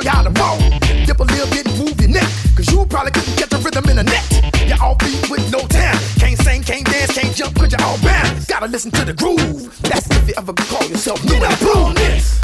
show 0.00 0.08
you 0.08 0.10
how 0.10 0.22
to 0.22 0.30
walk. 0.40 0.58
Dip 1.06 1.20
a 1.20 1.24
little 1.24 1.50
bit 1.50 1.66
and 1.66 1.78
move 1.78 2.00
your 2.00 2.10
neck. 2.10 2.28
Cause 2.56 2.70
you 2.70 2.84
probably 2.86 3.12
couldn't 3.12 3.36
catch 3.36 3.52
a 3.52 3.58
rhythm 3.58 3.88
in 3.88 3.96
the 3.96 4.04
net. 4.04 4.68
You're 4.68 4.82
all 4.82 4.96
beat 4.96 5.30
with 5.30 5.50
no 5.52 5.60
talent. 5.68 6.02
Can't 6.18 6.38
sing, 6.38 6.62
can't 6.62 6.84
dance, 6.86 7.12
can't 7.12 7.34
jump, 7.34 7.56
cause 7.56 7.72
you're 7.72 7.82
all 7.82 7.98
balanced. 7.98 8.48
Gotta 8.48 8.66
listen 8.66 8.90
to 8.92 9.04
the 9.04 9.12
groove. 9.12 9.78
That's 9.82 10.08
if 10.10 10.28
you 10.28 10.34
ever 10.36 10.52
call 10.52 10.86
yourself 10.88 11.24
new. 11.24 11.32
Get 11.32 11.42
up 11.42 11.76
on 11.76 11.94
this. 11.94 12.40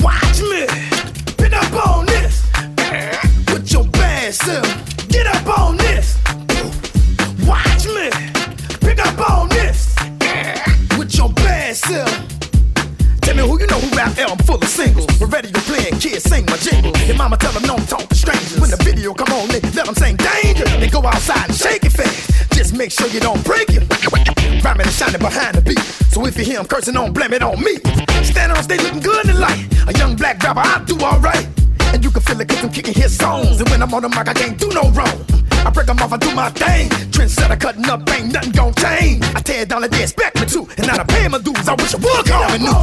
Watch 0.00 0.40
me. 0.40 0.66
Get 1.36 1.52
up 1.52 1.86
on 1.86 2.06
this. 2.06 2.46
With 3.52 3.72
your 3.72 3.84
bad 3.84 4.34
self. 4.34 5.08
Get 5.08 5.26
up 5.26 5.58
on 5.58 5.76
this. 5.76 6.18
Watch 7.46 7.86
me. 7.86 8.10
Pick 8.80 8.98
up 8.98 9.30
on 9.30 9.48
this. 9.48 9.94
With 10.96 11.14
your 11.16 11.30
bad 11.30 11.76
self. 11.76 12.19
Album 14.20 14.38
full 14.44 14.56
of 14.56 14.68
singles. 14.68 15.06
We're 15.20 15.26
ready 15.26 15.50
to 15.50 15.60
play 15.62 15.88
and 15.88 16.00
kids 16.00 16.24
sing 16.24 16.44
my 16.46 16.56
jingle. 16.58 16.92
Your 17.06 17.16
mama 17.16 17.36
tell 17.36 17.52
them 17.52 17.62
don't 17.62 17.88
talk 17.88 18.08
to 18.08 18.14
strangers. 18.14 18.60
When 18.60 18.70
the 18.70 18.76
video 18.76 19.14
come 19.14 19.32
on, 19.32 19.48
they 19.48 19.60
let 19.72 19.86
them 19.86 19.94
sing 19.94 20.16
danger. 20.16 20.64
They 20.78 20.88
go 20.88 21.00
outside 21.04 21.48
and 21.48 21.56
shake 21.56 21.84
it 21.84 21.92
fast. 21.92 22.52
Just 22.52 22.76
make 22.76 22.92
sure 22.92 23.08
you 23.08 23.20
don't 23.20 23.42
break 23.44 23.68
it. 23.70 23.82
Rhyming 24.62 24.86
and 24.86 24.94
shining 24.94 25.20
behind 25.20 25.56
the 25.56 25.62
beat. 25.62 25.80
So 26.12 26.26
if 26.26 26.36
you 26.36 26.44
hear 26.44 26.60
him 26.60 26.66
cursing, 26.66 26.94
don't 26.94 27.12
blame 27.12 27.32
it 27.32 27.42
on 27.42 27.62
me. 27.62 27.76
Standing 28.22 28.56
on 28.56 28.62
stage 28.62 28.82
looking 28.82 29.00
good 29.00 29.26
in 29.26 29.34
the 29.34 29.40
light. 29.40 29.64
A 29.88 29.92
young 29.98 30.16
black 30.16 30.42
rapper, 30.42 30.60
I 30.60 30.84
do 30.84 30.98
alright. 31.00 31.48
And 31.92 32.04
you 32.04 32.10
can 32.10 32.22
feel 32.22 32.40
it 32.40 32.48
cause 32.48 32.62
I'm 32.62 32.70
kicking 32.70 32.94
his 32.94 33.16
songs. 33.16 33.60
And 33.60 33.68
when 33.70 33.82
I'm 33.82 33.92
on 33.94 34.02
the 34.02 34.08
mic, 34.08 34.28
I 34.28 34.34
can't 34.34 34.58
do 34.58 34.68
no 34.68 34.90
wrong. 34.90 35.24
I 35.64 35.70
break 35.70 35.86
them 35.86 35.98
off, 35.98 36.12
I 36.12 36.16
do 36.16 36.34
my 36.34 36.48
thing. 36.50 36.88
Trendsetter 37.12 37.60
cutting 37.60 37.84
up, 37.86 38.08
ain't 38.10 38.32
nothing 38.32 38.52
gon' 38.52 38.74
change. 38.74 39.24
I 39.34 39.40
tear 39.40 39.66
down 39.66 39.82
like 39.82 39.90
they 39.90 40.02
expect 40.02 40.40
me 40.40 40.46
to. 40.46 40.66
And 40.78 40.90
I 40.90 41.04
pay 41.04 41.28
my 41.28 41.38
dues, 41.38 41.68
I 41.68 41.74
wish 41.74 41.94
I 41.94 41.98
would 41.98 42.26
come 42.26 42.52
and 42.52 42.68
on 42.68 42.79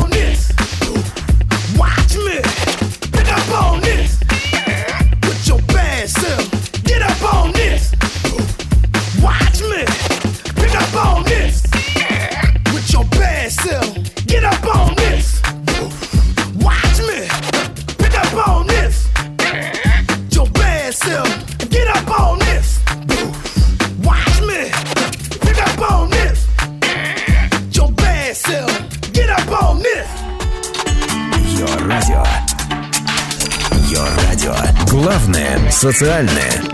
социальное. 35.78 36.67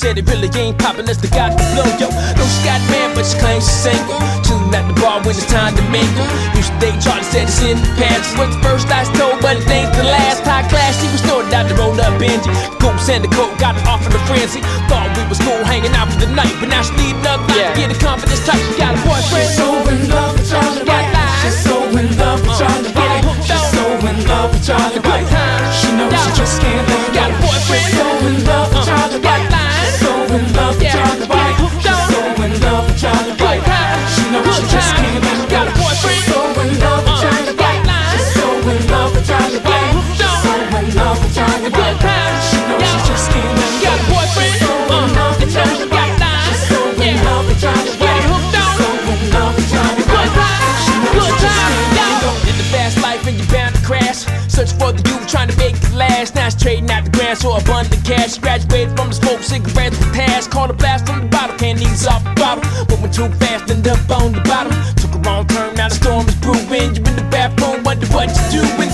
Said 0.00 0.16
it 0.16 0.24
really 0.32 0.48
ain't 0.56 0.80
poppin' 0.80 1.04
unless 1.04 1.20
the 1.20 1.28
guy 1.28 1.52
can 1.52 1.60
blow. 1.76 1.84
Yo, 2.00 2.08
no, 2.08 2.44
she 2.48 2.60
got 2.64 2.80
man, 2.88 3.12
but 3.12 3.20
she 3.20 3.36
claims 3.36 3.68
she's 3.68 3.92
single. 3.92 4.16
Chillin' 4.48 4.72
at 4.72 4.88
the 4.88 4.96
bar 4.96 5.20
when 5.20 5.36
it's 5.36 5.44
time 5.44 5.76
to 5.76 5.84
mingle. 5.92 6.24
Used 6.56 6.72
to 6.72 6.78
date 6.80 6.96
Charlie, 7.04 7.20
said 7.20 7.52
it's 7.52 7.60
in 7.60 7.76
the 7.76 7.90
past. 8.00 8.32
She 8.32 8.40
was 8.40 8.48
the 8.48 8.64
first 8.64 8.88
I 8.88 9.04
told, 9.12 9.44
but 9.44 9.60
it 9.60 9.68
ain't 9.68 9.92
the 9.92 10.08
last. 10.08 10.40
High 10.40 10.64
class, 10.72 10.96
she 10.96 11.06
was 11.12 11.20
stored 11.20 11.52
out 11.52 11.68
the 11.68 11.76
rolled 11.76 12.00
up 12.00 12.16
Benji. 12.16 12.48
Goose 12.80 13.12
and 13.12 13.20
the 13.20 13.28
coat 13.28 13.52
got 13.60 13.76
it 13.76 13.84
off 13.84 14.00
in 14.08 14.12
the 14.16 14.22
frenzy. 14.24 14.64
Thought 14.88 15.12
we 15.20 15.28
was 15.28 15.36
cool 15.44 15.60
hanging 15.68 15.92
out 15.92 16.08
for 16.08 16.16
the 16.16 16.32
night, 16.32 16.56
but 16.64 16.72
now 16.72 16.80
she 16.80 16.96
up 17.28 17.44
like 17.52 17.60
yeah. 17.60 17.76
get 17.76 17.92
a 17.92 17.98
confidence 18.00 18.40
type. 18.48 18.56
She 18.56 18.80
got 18.80 18.96
a 18.96 19.00
boyfriend. 19.04 19.59
The 57.30 57.36
grass 57.36 57.42
for 57.42 57.58
abundant 57.60 58.04
cash. 58.04 58.38
Graduated 58.38 58.96
from 58.96 59.08
the 59.08 59.14
smoke, 59.14 59.42
cigarettes 59.42 59.98
with 59.98 60.14
tash. 60.14 60.46
Caught 60.48 60.70
a 60.70 60.74
blast 60.74 61.06
from 61.06 61.20
the 61.20 61.28
bottle, 61.28 61.56
can't 61.58 61.80
ease 61.80 62.06
off 62.06 62.22
the 62.24 62.34
bottle. 62.34 62.64
Moving 62.90 63.10
too 63.10 63.28
fast, 63.38 63.70
end 63.70 63.86
up 63.86 63.98
on 64.10 64.32
the 64.32 64.42
bottom. 64.42 64.72
Took 64.96 65.14
a 65.14 65.20
wrong 65.22 65.46
turn, 65.46 65.74
now 65.74 65.88
the 65.88 65.94
storm 65.94 66.26
is 66.26 66.34
brewing. 66.36 66.94
You 66.96 67.02
in 67.06 67.14
the 67.14 67.26
bathroom, 67.30 67.84
wonder 67.84 68.06
what 68.10 68.30
you're 68.50 68.66
doing. 68.66 68.90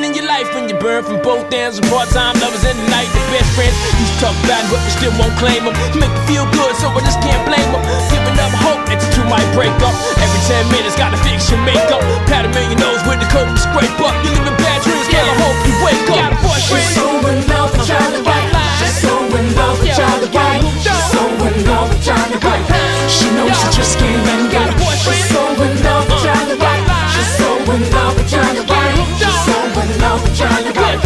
In 0.00 0.16
your 0.16 0.24
life 0.24 0.48
when 0.54 0.64
you 0.64 0.78
burn 0.80 1.04
from 1.04 1.20
both 1.20 1.52
ends. 1.52 1.76
And 1.76 1.86
part-time 1.92 2.38
lovers 2.40 2.64
in 2.64 2.72
the 2.72 2.86
night, 2.88 3.10
the 3.12 3.20
best 3.34 3.50
friends. 3.52 3.76
To 3.76 4.04
talk 4.22 4.36
about 4.46 4.64
it, 4.64 4.70
but 4.72 4.80
we 4.80 4.90
still 4.96 5.14
won't 5.20 5.34
claim 5.36 5.60
them. 5.68 5.76
Make 5.98 6.08
me 6.08 6.20
feel 6.24 6.46
good, 6.56 6.72
so 6.80 6.88
I 6.88 7.00
just 7.04 7.20
can't 7.20 7.42
blame 7.44 7.68
them. 7.68 7.82
Giving 8.08 8.38
up 8.40 8.54
hope 8.64 8.80
that 8.88 8.96
you 8.96 9.08
two 9.12 9.26
might 9.28 9.44
break 9.52 9.74
up. 9.84 9.92
Every 10.16 10.40
10 10.48 10.72
minutes, 10.72 10.96
gotta 10.96 11.20
fix 11.20 11.52
your 11.52 11.60
makeup. 11.68 12.00
Pat 12.30 12.46
a 12.46 12.50
million 12.54 12.80
nose 12.80 13.02
with 13.04 13.20
the 13.20 13.28
coat 13.28 13.50
and 13.50 13.60
scrape 13.60 13.92
up. 14.00 14.14
You 14.24 14.32
live 14.40 14.48
in 14.48 14.56
bad 14.56 14.80
dreams, 14.88 14.99
girl, 15.20 15.30
I 15.30 15.42
hope 15.44 15.60
you 15.68 15.74
wake 15.84 16.08
up. 16.08 16.16
Got 16.16 16.32
a 16.32 16.38
boyfriend. 16.40 16.80
She's 16.80 16.96
so 16.96 17.06
in 17.28 17.38
love 17.48 17.70
with 17.72 17.86
Charlie 17.86 18.22
White. 18.24 18.52
She's 18.80 18.96
so 19.04 19.12
in 19.36 19.46
love 19.56 19.76
with 19.80 19.92
Charlie 19.96 20.30
White. 20.32 20.64
She's 20.80 21.04
so 21.12 21.22
in 21.44 21.56
love 21.68 21.88
with 21.92 22.02
Charlie 22.04 22.40
White. 22.40 22.64
She 23.08 23.26
knows 23.36 23.56
she 23.60 23.68
just 23.76 23.98
can't 24.00 24.22
let 24.24 24.42
go. 24.52 24.62
She's 25.04 25.24
so 25.28 25.42
in 25.60 25.72
love 25.84 26.04
with 26.08 26.22
Charlie 26.24 26.56
White. 26.56 26.84
She's 27.12 27.32
so 27.36 27.48
in 27.74 27.82
love 27.92 28.14
with 28.16 28.28
Charlie 28.30 28.64
White. 28.64 28.96
She's 29.20 29.40
so 29.44 29.56
in 29.80 29.90
love 30.00 30.20
with 30.24 30.34
Charlie 30.36 30.72
White. 30.72 31.00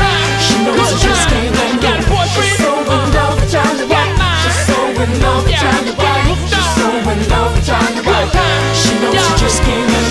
She 0.45 0.55
knows 0.63 0.87
she 0.91 0.97
just 1.03 1.25
can't 1.29 1.55
let 1.59 1.75
go. 1.83 1.93
She's 2.35 2.55
so 2.63 2.71
in 2.71 3.03
love 3.15 3.35
with 3.41 3.51
Charlie 3.51 3.89
White. 3.91 4.15
She's 4.43 4.59
so 4.69 4.79
in 5.03 5.11
love 5.25 5.43
with 5.45 5.59
Charlie 5.59 5.95
White. 5.99 6.39
She's 6.51 6.71
so 6.79 6.87
in 6.95 7.21
love 7.33 7.51
with 7.55 7.67
Charlie 7.67 8.05
White. 8.07 8.31
She 8.79 8.93
knows 9.01 9.19
she 9.19 9.33
just 9.43 9.59
can't 9.63 9.89
let 9.91 9.99
go. 9.99 10.04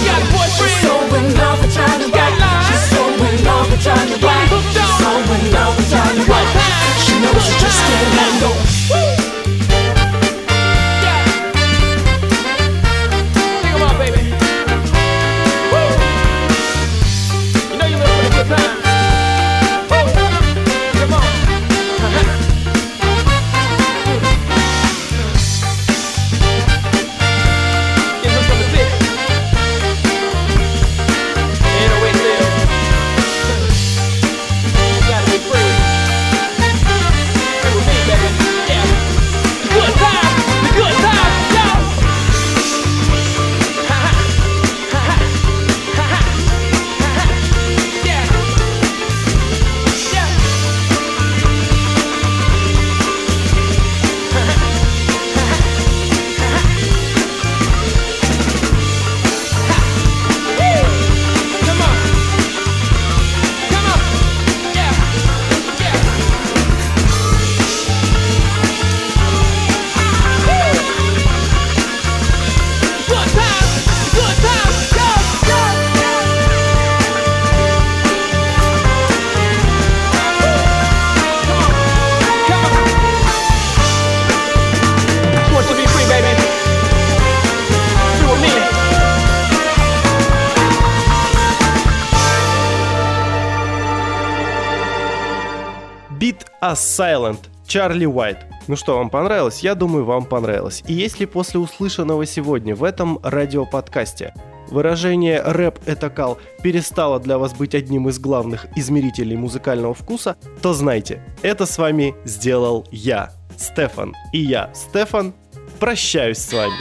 Us 96.73 96.79
Silent, 96.97 97.37
Чарли 97.67 98.07
Уайт. 98.07 98.37
Ну 98.67 98.75
что, 98.75 98.97
вам 98.97 99.11
понравилось? 99.11 99.59
Я 99.59 99.75
думаю, 99.75 100.05
вам 100.05 100.25
понравилось. 100.25 100.83
И 100.87 100.93
если 100.93 101.25
после 101.25 101.59
услышанного 101.59 102.25
сегодня 102.25 102.75
в 102.75 102.83
этом 102.83 103.19
радиоподкасте 103.21 104.33
выражение 104.69 105.39
«рэп— 105.43 105.77
это 105.85 106.09
кал» 106.09 106.39
перестало 106.63 107.19
для 107.19 107.37
вас 107.37 107.53
быть 107.53 107.75
одним 107.75 108.09
из 108.09 108.17
главных 108.17 108.65
измерителей 108.75 109.37
музыкального 109.37 109.93
вкуса, 109.93 110.35
то 110.63 110.73
знайте, 110.73 111.21
это 111.43 111.67
с 111.67 111.77
вами 111.77 112.15
сделал 112.25 112.87
я, 112.89 113.31
Стефан. 113.55 114.15
И 114.31 114.39
я, 114.39 114.71
Стефан, 114.73 115.35
прощаюсь 115.79 116.39
с 116.39 116.51
вами. 116.51 116.73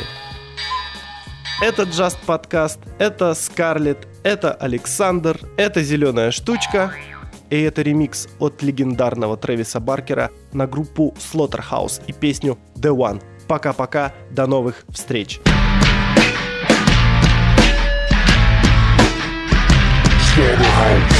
Это 1.60 1.82
Just 1.82 2.16
подкаст, 2.24 2.78
это 2.98 3.34
Скарлетт, 3.34 4.08
это 4.22 4.54
Александр, 4.54 5.38
это 5.58 5.82
Зеленая 5.82 6.30
штучка, 6.30 6.94
и 7.52 7.60
это 7.60 7.82
ремикс 7.82 8.28
от 8.38 8.62
легендарного 8.62 9.36
Трэвиса 9.36 9.78
Баркера 9.78 10.30
на 10.54 10.66
группу 10.66 11.14
Slaughterhouse 11.18 12.02
и 12.06 12.12
песню 12.14 12.56
The 12.76 12.96
One. 12.96 13.22
Пока-пока, 13.46 14.14
до 14.30 14.46
новых 14.46 14.86
встреч. 14.88 15.38
Sex 20.34 21.11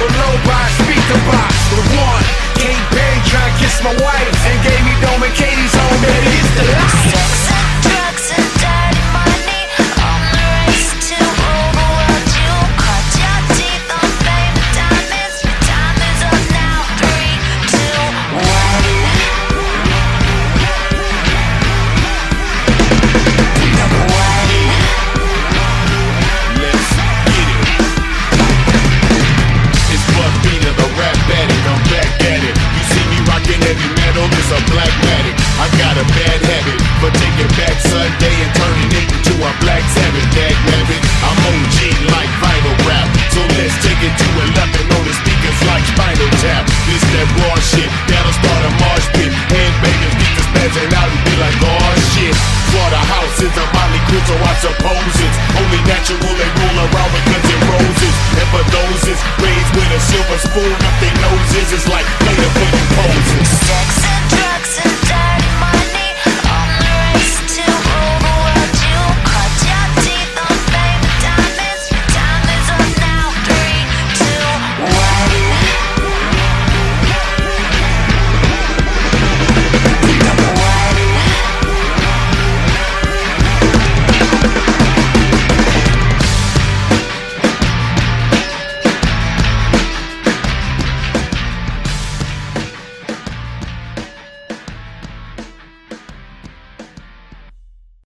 below 0.00 0.32
by 0.46 0.66
speaker 0.80 1.20
box. 1.26 1.59